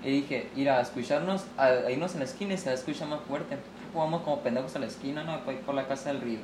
[0.04, 3.20] Y dije, ir a escucharnos, a, a irnos en la esquina y se escucha más
[3.22, 3.56] fuerte.
[3.92, 5.44] Jugamos como pendejos a la esquina, ¿no?
[5.44, 6.38] Por, por la casa del río.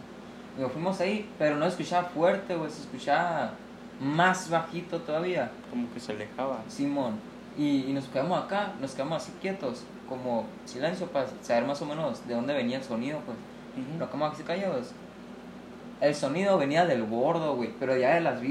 [0.56, 3.52] Y nos fuimos ahí, pero no escuchaba fuerte, güey, se escuchaba
[4.00, 5.50] más bajito todavía.
[5.70, 6.62] Como que se alejaba.
[6.68, 7.18] Simón.
[7.56, 11.86] Y, y nos quedamos acá, nos quedamos así quietos, como silencio para saber más o
[11.86, 13.36] menos de dónde venía el sonido, pues.
[13.98, 14.92] Nos quedamos así callados.
[16.00, 18.36] El sonido venía del bordo, güey, pero ya de las.
[18.38, 18.44] Ujú.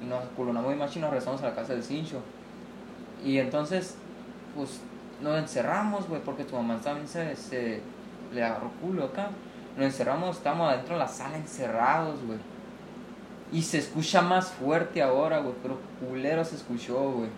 [0.00, 2.20] Y nos culonamos muy macho y nos regresamos a la casa del cincho.
[3.24, 3.96] Y entonces,
[4.56, 4.80] pues,
[5.20, 7.80] nos encerramos, güey, porque tu mamá también se, se
[8.32, 9.30] le agarró culo acá.
[9.76, 12.38] Nos encerramos, estamos adentro de la sala encerrados, güey.
[13.52, 17.28] Y se escucha más fuerte ahora, güey, pero culero se escuchó, güey.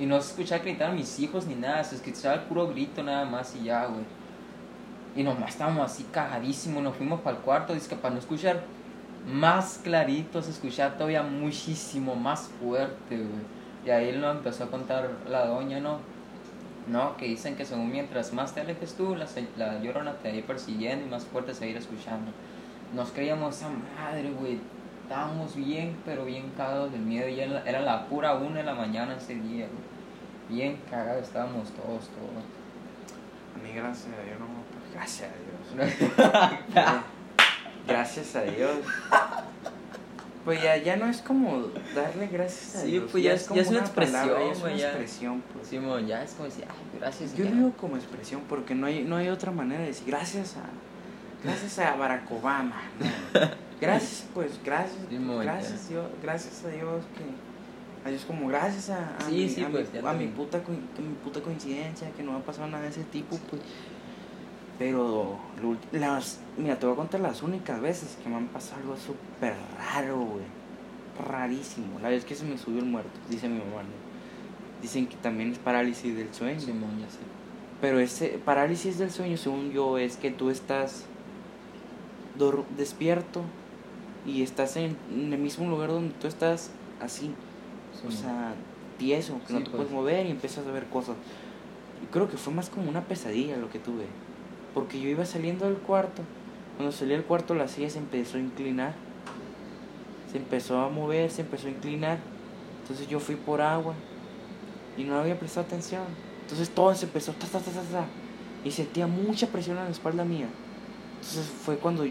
[0.00, 3.02] Y no se escuchaba gritar a mis hijos ni nada, se escuchaba el puro grito
[3.02, 4.04] nada más y ya, güey.
[5.14, 8.62] Y nomás estábamos así cagadísimos, nos fuimos para el cuarto, dice que para no escuchar.
[9.30, 13.60] más clarito, se escuchaba todavía muchísimo más fuerte, güey.
[13.84, 15.98] Y ahí nos empezó a contar la doña, ¿no?
[16.88, 19.26] No, que dicen que según mientras más te alejes tú, la,
[19.58, 22.32] la llorona te va persiguiendo y más fuerte se va escuchando.
[22.94, 24.58] Nos creíamos esa madre, güey.
[25.10, 27.28] Estábamos bien, pero bien cagados del miedo.
[27.28, 29.80] Y era, era la pura una de la mañana ese día, güey.
[30.48, 32.44] Bien cagados estábamos todos, todos.
[33.56, 37.02] A mí, gracias a Dios, no me Gracias a Dios.
[37.88, 38.70] Gracias a Dios.
[40.44, 41.58] Pues ya, ya no es como
[41.92, 43.08] darle gracias a Sí, Dios.
[43.10, 44.88] pues ya es- ya es una expresión, palabra, ya es una güey, ya.
[44.90, 45.66] expresión, pues.
[45.66, 47.34] Simón, ya es como decir, ay, gracias.
[47.34, 47.50] Yo ya".
[47.50, 50.62] lo digo como expresión porque no hay, no hay otra manera de decir gracias a
[51.42, 52.80] gracias a Barack Obama.
[53.34, 53.40] no.
[53.80, 54.98] Gracias, pues, gracias.
[55.08, 57.50] Sí, gracias, Dios, gracias a Dios que
[58.02, 60.26] a Dios como gracias a, a, Sí, mi, sí, a, pues, mi, ya a mi
[60.28, 63.62] puta que mi puta coincidencia, que no ha pasado nada de ese tipo, pues.
[64.78, 65.38] Pero
[65.92, 69.54] las mira, te voy a contar las únicas veces que me han pasado algo súper
[69.78, 70.44] raro, güey.
[71.28, 71.98] Rarísimo.
[72.00, 73.82] La vez que se me subió el muerto, dice mi mamá.
[73.82, 74.80] ¿no?
[74.80, 76.58] Dicen que también es parálisis del sueño.
[76.58, 77.18] Simón, ya sé.
[77.82, 81.04] Pero ese parálisis del sueño, según yo, es que tú estás
[82.76, 83.42] despierto
[84.26, 87.32] y estás en, en el mismo lugar donde tú estás así,
[88.06, 88.12] o Simón.
[88.12, 88.54] sea,
[88.98, 89.76] tieso, que no Sí, te pues.
[89.76, 91.16] puedes mover y empiezas a ver cosas.
[92.02, 94.04] Y creo que fue más como una pesadilla lo que tuve,
[94.74, 96.22] porque yo iba saliendo del cuarto,
[96.76, 98.94] cuando salí del cuarto la silla se empezó a inclinar,
[100.30, 102.18] se empezó a mover, se empezó a inclinar,
[102.82, 103.94] entonces yo fui por agua
[104.96, 106.02] y no había prestado atención.
[106.42, 108.04] Entonces todo se empezó ta, ta, ta, ta, ta,
[108.64, 110.48] y sentía mucha presión en la espalda mía.
[111.20, 112.04] Entonces fue cuando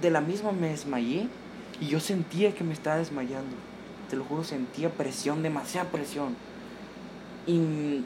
[0.00, 1.28] de la misma me desmayé
[1.80, 3.54] y yo sentía que me estaba desmayando.
[4.08, 6.36] Te lo juro, sentía presión, demasiada presión.
[7.46, 8.04] Y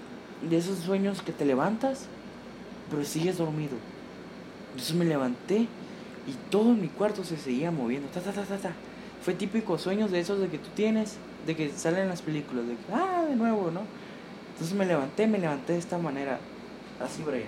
[0.48, 2.06] de esos sueños que te levantas,
[2.90, 3.76] pero sigues dormido.
[4.72, 5.66] Entonces me levanté
[6.26, 8.08] y todo mi cuarto se seguía moviendo.
[8.08, 8.72] Ta, ta, ta, ta, ta.
[9.22, 12.66] Fue típico sueños de esos de que tú tienes, de que salen en las películas,
[12.66, 13.82] de ah, de nuevo, ¿no?
[14.52, 16.38] Entonces me levanté, me levanté de esta manera.
[17.00, 17.46] Así, Brian.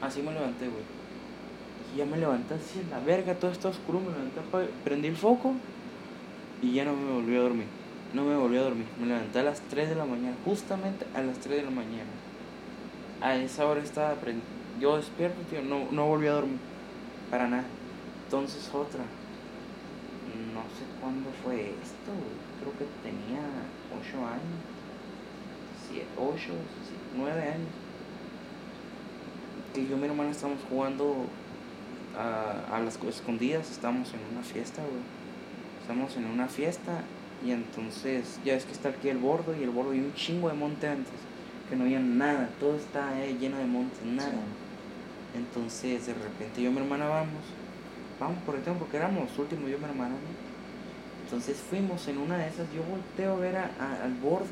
[0.00, 0.82] Así me levanté, güey.
[1.94, 5.16] Y ya me levanté así la verga, todo está oscuro, me levanté, apa- prendí el
[5.16, 5.52] foco
[6.62, 7.66] y ya no me volví a dormir.
[8.14, 8.86] No me volví a dormir.
[9.00, 12.10] Me levanté a las 3 de la mañana, justamente a las 3 de la mañana.
[13.20, 14.14] A esa hora estaba
[14.80, 16.58] yo despierto, tío, no, no volví a dormir.
[17.30, 17.64] Para nada.
[18.24, 19.00] Entonces otra.
[20.54, 22.12] No sé cuándo fue esto.
[22.60, 23.40] Creo que tenía
[23.98, 24.60] 8 años.
[26.16, 26.52] 8,
[27.16, 27.68] 9 años.
[29.74, 31.26] Que yo y mi hermana estábamos jugando
[32.18, 35.02] a, a las co- escondidas, estábamos en una fiesta, güey.
[35.82, 37.00] Estamos en una fiesta
[37.46, 40.48] y entonces ya ves que está aquí el bordo y el bordo y un chingo
[40.48, 41.12] de monte antes,
[41.70, 44.32] que no había nada, todo está eh, lleno de montes, nada.
[45.34, 47.42] Entonces de repente yo y mi hermana vamos,
[48.20, 50.48] vamos por el tiempo porque éramos los últimos, yo y mi hermana, ¿no?
[51.24, 54.46] Entonces fuimos en una de esas, yo volteo a ver a- a- al bordo.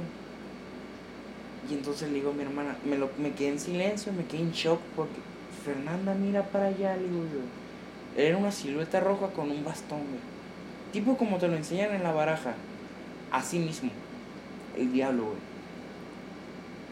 [1.70, 4.42] Y entonces le digo a mi hermana, me, lo, me quedé en silencio, me quedé
[4.42, 5.16] en shock porque
[5.66, 8.20] Fernanda mira para allá, le digo yo.
[8.22, 10.20] Era una silueta roja con un bastón, güey.
[10.92, 12.54] Tipo como te lo enseñan en la baraja.
[13.32, 13.90] Así mismo.
[14.76, 15.36] El diablo, güey.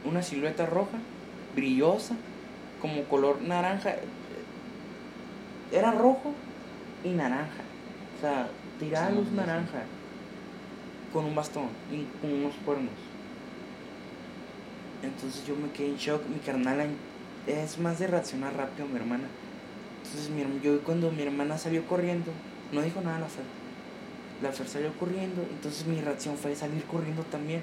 [0.04, 0.98] Una silueta roja,
[1.54, 2.16] brillosa,
[2.82, 3.94] como color naranja.
[5.72, 6.34] Era rojo
[7.04, 7.62] y naranja.
[8.18, 8.48] O sea,
[8.80, 9.34] tiraba Sí, luz sí.
[9.36, 9.84] naranja.
[11.12, 12.90] Con un bastón y con unos cuernos.
[15.02, 16.26] Entonces yo me quedé en shock.
[16.28, 16.80] Mi carnal
[17.46, 19.24] es más de reaccionar rápido, mi hermana.
[20.04, 22.30] Entonces mi, yo cuando mi hermana salió corriendo,
[22.72, 23.44] no dijo nada la Fer.
[24.42, 27.62] La Fer salió corriendo, entonces mi reacción fue salir corriendo también.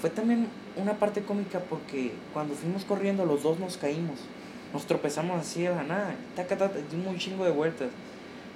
[0.00, 4.18] Fue también una parte cómica porque cuando fuimos corriendo los dos nos caímos.
[4.72, 6.14] Nos tropezamos así de la nada.
[6.36, 7.88] Taca, taca, dimos un chingo de vueltas.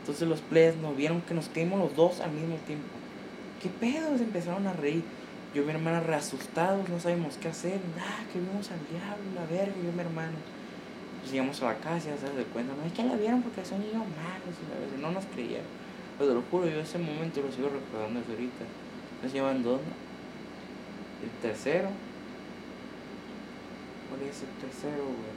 [0.00, 2.86] Entonces los players nos vieron que nos caímos los dos al mismo tiempo.
[3.62, 4.16] ¿Qué pedo?
[4.16, 5.02] Se empezaron a reír.
[5.54, 7.78] Yo y mi hermana re asustados, no sabemos qué hacer.
[7.96, 10.34] Ah, que vimos al diablo, la verga, yo y mi hermana.
[11.20, 12.74] Pues llegamos a la casa, ya sabes de cuenta.
[12.74, 15.62] No es que la vieron porque son niños malos y la verdad, no nos creían.
[16.18, 18.64] Pero te lo juro, yo ese momento lo sigo recordando desde ahorita.
[19.22, 19.80] Nos llevan dos.
[21.22, 21.88] El tercero.
[24.10, 25.34] ¿Cuál es el tercero, güey?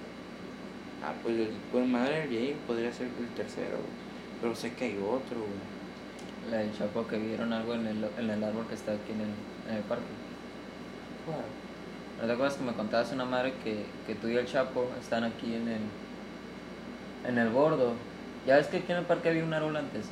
[1.06, 4.08] Ah, pues el pues madre del Jair podría ser el tercero, güey.
[4.42, 5.77] Pero sé que hay otro, güey.
[6.52, 9.22] La del Chapo que vieron algo en el, en el árbol que está aquí en
[9.22, 10.06] el, en el parque.
[12.22, 15.24] ¿No te acuerdas que me contabas una madre que, que tú y el Chapo están
[15.24, 15.82] aquí en el,
[17.28, 17.94] en el bordo?
[18.46, 20.06] Ya ves que aquí en el parque había un árbol antes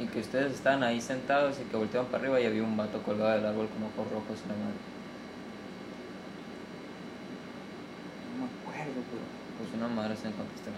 [0.00, 3.02] y que ustedes estaban ahí sentados y que volteaban para arriba y había un vato
[3.02, 4.80] colgado del árbol con ojos rojos y la madre.
[8.36, 9.44] No me acuerdo, pero.
[9.56, 10.70] Pues una madre se me contestó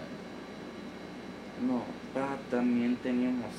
[1.65, 1.81] No,
[2.15, 3.51] ah, también teníamos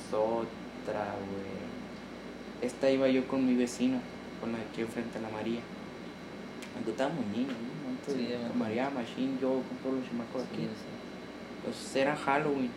[0.88, 2.66] otra, güey.
[2.68, 4.00] Esta iba yo con mi vecina,
[4.40, 5.60] con la de aquí frente a la María.
[6.72, 7.90] Cuando estábamos niños, ¿no?
[7.90, 8.54] Antes, Sí, acuerdo.
[8.54, 10.62] María, Machine, yo, con todos los chamacos Sí, aquí.
[10.64, 11.64] sé.
[11.64, 12.70] Pues era Halloween.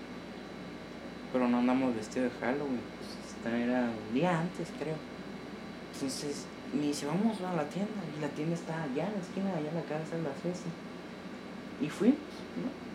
[1.33, 2.81] Pero no andamos vestidos de Halloween.
[2.97, 4.95] Pues esta era un día antes, creo.
[5.93, 8.01] Entonces me dice, vamos a la tienda.
[8.17, 10.69] Y la tienda está allá en la esquina, allá en la casa de la Ceci.
[11.81, 12.17] Y fuimos,
[12.57, 12.90] ¿no?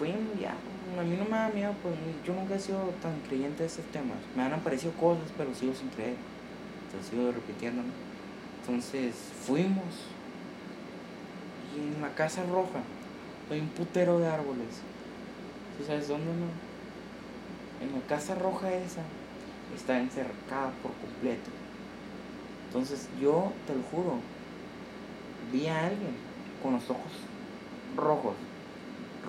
[0.00, 0.54] Fuimos ya.
[0.98, 3.84] A mí no me da miedo, pues yo nunca he sido tan creyente de esos
[3.92, 4.16] temas.
[4.34, 6.16] Me han aparecido cosas, pero sigo sin creer.
[6.86, 7.90] Entonces sigo repitiendo, ¿no?
[8.62, 9.84] Entonces fuimos.
[11.76, 12.80] Y en la casa roja
[13.50, 14.80] hay un putero de árboles.
[15.76, 16.48] ¿Sí sabes dónde no?
[17.84, 19.02] En la casa roja esa
[19.76, 21.50] está encercada por completo.
[22.68, 24.14] Entonces yo, te lo juro,
[25.52, 26.16] vi a alguien
[26.62, 27.12] con los ojos
[27.94, 28.34] rojos,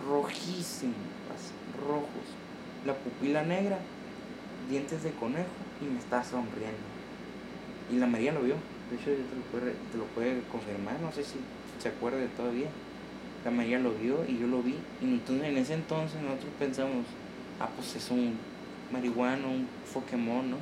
[0.08, 0.96] rojísimos,
[1.34, 1.54] así,
[1.88, 2.26] rojos,
[2.86, 3.80] la pupila negra,
[4.70, 5.50] dientes de conejo
[5.82, 6.92] y me está sonriendo.
[7.92, 8.56] Y la María lo vio,
[8.90, 11.36] de hecho te lo puede, te lo puede confirmar, no sé si
[11.80, 12.68] se acuerda todavía.
[13.44, 14.76] La María lo vio y yo lo vi.
[15.02, 17.06] Y entonces en ese entonces nosotros pensamos,
[17.60, 18.38] ah, pues es un
[18.92, 20.58] marihuano, un Pokémon, ¿no?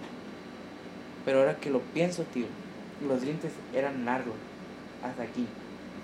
[1.25, 2.45] Pero ahora que lo pienso, tío,
[3.05, 4.35] los dientes eran largos,
[5.03, 5.45] hasta aquí.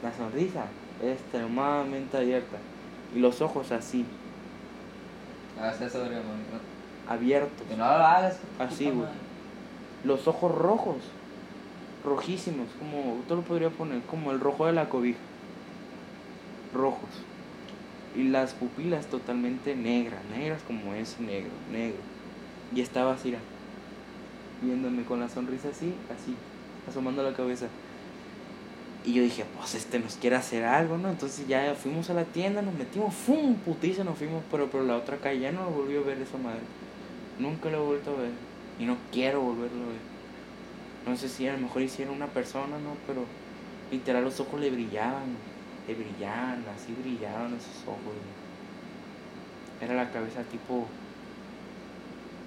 [0.03, 0.65] La sonrisa
[1.01, 2.57] extremadamente abierta.
[3.15, 4.05] Y los ojos así,
[5.57, 6.43] Hagas eso, verga, mami.
[7.07, 7.65] abiertos.
[7.67, 8.39] Que no lo hagas.
[8.59, 9.07] Así, güey.
[10.03, 10.97] Los ojos rojos,
[12.03, 15.17] rojísimos, como, tú lo podría poner, como el rojo de la cobija.
[16.73, 17.09] Rojos.
[18.15, 21.99] Y las pupilas totalmente negras, negras como ese negro, negro.
[22.73, 23.33] Y estaba así,
[24.61, 26.35] viéndome con la sonrisa así, así,
[26.89, 27.67] asomando la cabeza.
[29.05, 31.09] Y yo dije, pues este nos quiere hacer algo, ¿no?
[31.09, 33.53] Entonces ya fuimos a la tienda, nos metimos, ¡fum!
[33.53, 36.39] Putiza, nos fuimos, pero por la otra calle ya no lo volvió a ver esa
[36.39, 36.61] madre.
[37.37, 38.31] Nunca lo he vuelto a ver.
[38.79, 40.15] Y no quiero volverlo a ver.
[41.05, 42.97] No sé si a lo mejor hiciera una persona, ¿no?
[43.05, 43.25] Pero
[43.91, 45.35] literal los ojos le brillaban,
[45.87, 48.15] le brillaban, así brillaban esos ojos.
[49.81, 50.87] Era la cabeza tipo,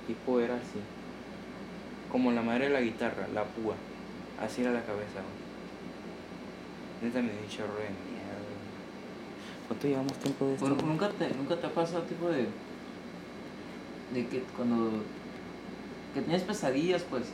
[0.08, 0.80] tipo era así.
[2.10, 3.76] Como la madre de la guitarra, la púa.
[4.42, 5.37] Así era la cabeza, güey.
[7.02, 8.38] Neta me dio un chorro de miedo.
[8.42, 9.68] güey.
[9.68, 10.66] ¿Cuánto llevamos tiempo de esto?
[10.66, 12.48] Bueno, ¿nunca te, nunca te ha pasado tipo de.
[14.14, 15.02] de que cuando.
[16.14, 17.24] que tienes pesadillas, pues.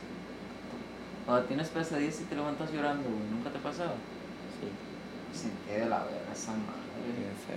[1.25, 3.29] Cuando tienes pesadillas y te levantas llorando, güey.
[3.31, 3.93] ¿Nunca te ha pasado?
[4.59, 4.69] Sí.
[5.39, 6.85] Sentí de la verga esa madre.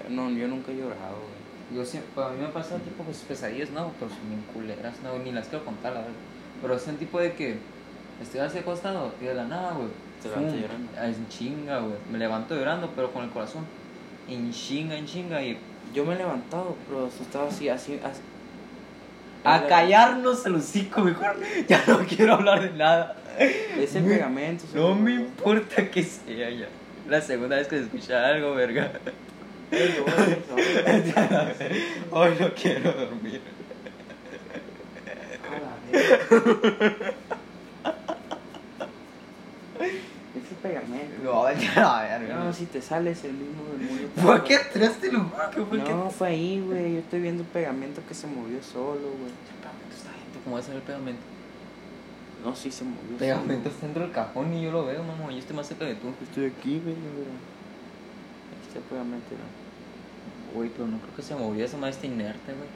[0.08, 1.78] No, yo nunca he llorado, güey.
[1.78, 4.94] Yo siempre, a mí me ha pasado tipo pues pesadillas, no, pero son bien culeras,
[5.02, 6.14] no, ni las quiero contar, la verdad.
[6.62, 7.58] Pero es el tipo de que
[8.22, 9.88] estoy así acostado y de la nada, güey.
[10.22, 10.60] Te levantas ¡fum!
[10.62, 10.88] llorando.
[10.98, 11.94] Ah, En chinga, güey.
[12.10, 13.64] Me levanto llorando, pero con el corazón.
[14.28, 15.58] En chinga, en chinga y.
[15.94, 18.20] Yo me he levantado, pero asustado así, así, así.
[19.44, 21.36] A callarnos el hocico, mejor.
[21.68, 23.16] Ya no quiero hablar de nada.
[23.38, 24.64] Es el Me- pegamento.
[24.74, 26.66] No me importa que sea ya.
[27.08, 28.92] La segunda vez que se escucha algo, verga.
[32.10, 33.40] Hoy no quiero dormir.
[35.46, 37.12] A la verga.
[39.80, 41.22] Es el pegamento.
[41.24, 42.36] No, ya, verga.
[42.36, 44.08] No, si te sales el mismo demonio.
[44.16, 46.94] ¿Fue aquí atrás te lo aquí No, fue ahí, güey.
[46.94, 49.30] Yo estoy viendo el pegamento que se movió solo, güey.
[49.30, 50.40] El pegamento está dentro.
[50.44, 51.22] ¿Cómo va a ser el pegamento?
[52.44, 55.30] No, sí se movió El pegamento está dentro del cajón y yo lo veo, mamá.
[55.30, 56.08] Yo estoy más cerca de tú.
[56.22, 57.30] Estoy aquí, güey, mira.
[58.66, 60.54] Este pegamento era.
[60.54, 61.64] Güey, pero no creo que se movió.
[61.64, 62.68] Esa madre está inerte, güey.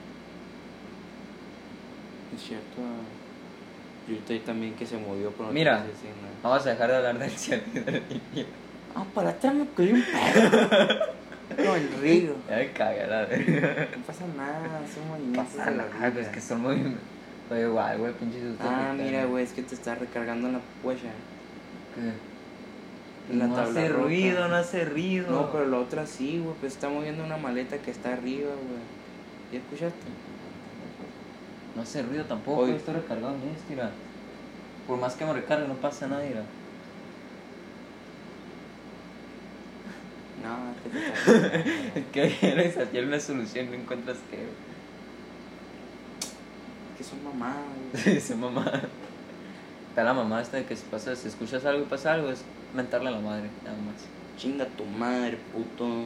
[2.34, 2.80] Es cierto.
[4.08, 5.84] Yo estoy también que se movió, pero no Mira.
[6.42, 8.52] Vamos a dejar de hablar del cielo y del infierno.
[8.94, 10.98] Ah, para atrás me cayó un pedo.
[11.64, 12.34] no, el río.
[12.50, 13.88] Ya me cagué la verga.
[13.96, 16.10] No pasa nada, son No movimientos pasa nada, vida.
[16.12, 17.00] pues que son movimientos.
[17.48, 18.64] Pero igual, güey, pinche susto.
[18.66, 21.10] Ah, mira, güey, es que te está recargando en la huella.
[21.94, 22.32] ¿Qué?
[23.36, 24.02] La no hace rota.
[24.02, 25.30] ruido, no hace ruido.
[25.30, 28.82] No, pero la otra sí, güey, pues está moviendo una maleta que está arriba, güey.
[29.52, 30.06] ¿Ya escuchaste?
[31.82, 32.76] No hace ruido tampoco, Oye.
[32.76, 33.90] estoy recargado en esto, mira.
[34.86, 36.44] Por más que me recargue, no pasa nada, mira.
[40.44, 40.70] No,
[41.96, 44.42] es que que hallar una solución no encuentras qué.
[46.92, 48.04] Es que son mamadas, güey.
[48.04, 48.14] güey.
[48.14, 48.70] Dice mamá.
[49.88, 52.44] Está la mamá esta de que si pasa, si escuchas algo y pasa algo, es
[52.76, 53.96] mentarle a la madre, nada más.
[54.38, 56.04] Chinga tu madre, puto.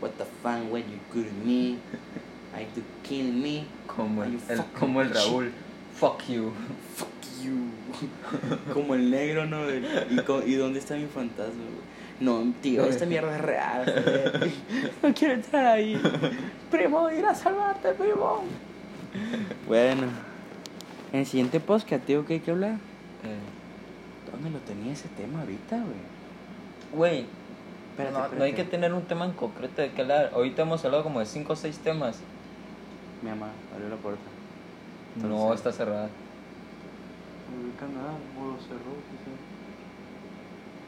[0.00, 1.78] What the fuck, what you good me?
[2.54, 3.64] Are you killing me?
[3.86, 4.38] Como el,
[4.78, 5.10] como el?
[5.12, 5.52] Raúl.
[5.94, 6.52] Fuck you.
[6.96, 7.08] Fuck
[7.42, 7.68] you.
[8.74, 9.62] Como el negro, ¿no?
[10.10, 11.88] ¿Y, co- ¿Y dónde está mi fantasma, güey?
[12.20, 13.84] No, tío, esta mierda es real.
[14.38, 14.52] güey.
[15.02, 16.00] no quiero entrar ahí.
[16.70, 18.42] Primo, ir a salvarte, primo.
[19.66, 20.04] Bueno,
[21.12, 22.72] en el siguiente podcast, tío, ¿qué hay que hablar?
[22.74, 25.96] Eh, ¿Dónde lo tenía ese tema ahorita, güey?
[26.92, 27.26] Güey,
[28.12, 30.30] no, no hay que tener un tema en concreto de qué hablar.
[30.34, 32.18] Ahorita hemos hablado como de 5 o 6 temas.
[33.22, 34.22] Mi mamá abrió la puerta.
[35.16, 36.08] No, está cerrada.
[38.38, 38.94] o lo cerró,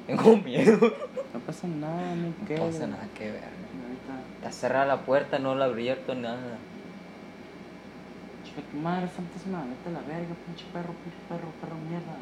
[0.07, 0.78] Tengo miedo.
[1.35, 2.57] No pasa nada, no No qué.
[2.57, 3.43] pasa nada que ver.
[3.45, 4.37] Ahorita.
[4.37, 6.59] Está cerrada la puerta, no la he abierto, nada.
[8.45, 12.16] Chica, tu madre santísima, vete a la verga, pinche perro, pinche perro, perro, mierda.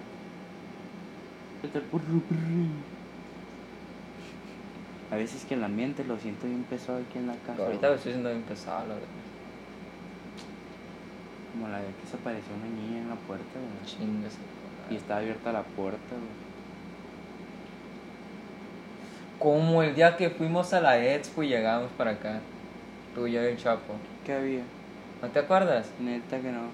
[1.63, 2.23] Vete al perro.
[5.11, 7.65] A veces que el ambiente lo siento bien pesado aquí en la casa.
[7.65, 9.09] Ahorita lo estoy haciendo bien pesado, la verdad.
[11.59, 13.85] Como la vez que se apareció una niña en la puerta, güey.
[13.85, 14.35] Chingas.
[14.89, 16.49] Y estaba abierta la puerta, güey.
[19.41, 22.39] Como el día que fuimos a la expo y llegamos para acá.
[23.13, 23.95] Tú y yo y el Chapo.
[24.25, 24.63] ¿Qué había?
[25.21, 25.91] ¿No te acuerdas?
[25.99, 26.69] Neta que no.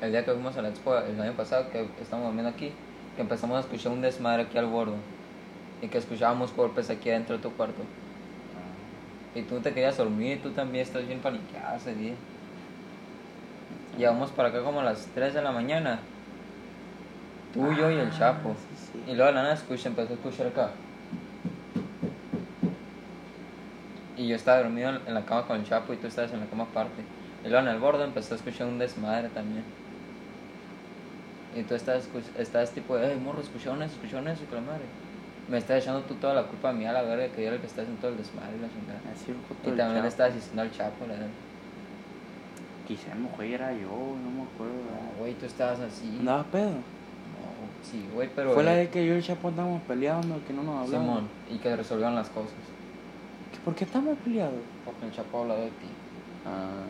[0.00, 2.70] El día que fuimos a la expo el año pasado, que estábamos viendo aquí,
[3.16, 4.94] que empezamos a escuchar un desmadre aquí al bordo.
[5.82, 7.82] Y que escuchábamos golpes aquí adentro de tu cuarto.
[9.34, 12.14] Y tú te querías dormir, tú también estás bien paniqueado ese día.
[13.98, 15.98] Llegamos para acá como a las 3 de la mañana.
[17.52, 18.50] Tú, yo y el Chapo.
[18.50, 18.54] Ah,
[18.92, 19.10] sí, sí.
[19.10, 20.70] Y luego de la nada escucha, empezó a escuchar acá.
[24.16, 26.46] Y yo estaba dormido en la cama con el Chapo y tú estabas en la
[26.46, 27.02] cama aparte.
[27.44, 29.64] Y luego en el borde empezó a escuchar un desmadre también.
[31.56, 34.84] Y tú escuch- estabas tipo, hey morro, escucharon eso, escucharon eso, que la madre.
[35.48, 37.54] Me estás echando tú toda la culpa a mí a la verga que yo era
[37.56, 39.00] el que estaba haciendo todo el desmadre y la chingada.
[39.12, 39.32] Así
[39.64, 40.08] Y también le Chapo.
[40.08, 41.47] estabas diciendo al Chapo, la verdad.
[42.88, 44.72] Quizá mejor era yo, no me acuerdo.
[44.72, 46.08] No, güey, tú estabas así.
[46.20, 46.70] ¿Andabas pedo?
[46.70, 46.80] No,
[47.82, 48.54] sí, güey, pero.
[48.54, 51.18] Fue la eh, de que yo y el Chapo andábamos peleando, que no nos hablamos.
[51.18, 52.54] Simón, y que resolvieron las cosas.
[53.52, 54.54] ¿Que ¿Por qué estamos peleados?
[54.86, 55.88] Porque el Chapo habló de ti.
[56.46, 56.86] Ah.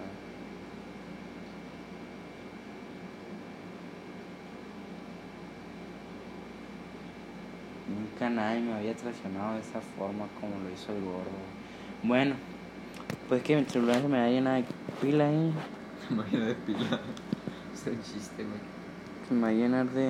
[7.88, 11.24] Nunca nadie me había traicionado de esa forma como lo hizo el gordo.
[12.05, 12.36] Bueno,
[13.28, 14.64] pues que mi celular se me da llena de
[15.01, 15.53] pila ahí.
[16.11, 17.00] Máquina de pila.
[17.74, 18.61] Es un chiste, güey.
[19.28, 20.06] Se me va a llenar de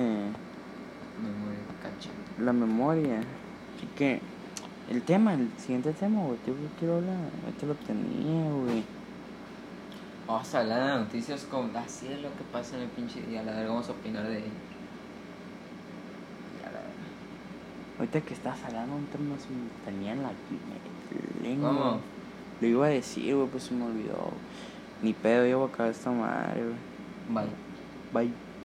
[1.21, 2.09] Memoria cacha.
[2.43, 3.19] la memoria.
[3.19, 4.21] Así que
[4.89, 7.17] el tema, el siguiente tema, güey, yo quiero hablar.
[7.49, 8.83] Este lo tenía, güey.
[10.27, 13.43] Vamos a hablar de noticias como así es lo que pasa en el pinche día.
[13.43, 14.47] La verga, vamos a opinar de ello.
[17.97, 20.31] Ahorita que estás hablando un tema se me tenía en la
[21.43, 21.97] lengua.
[22.61, 24.31] Lo iba a decir, güey, pues se me olvidó.
[25.01, 26.85] Ni pedo, yo voy a acabar esta madre, güey.
[27.27, 27.59] Bye.
[28.11, 28.48] Bye.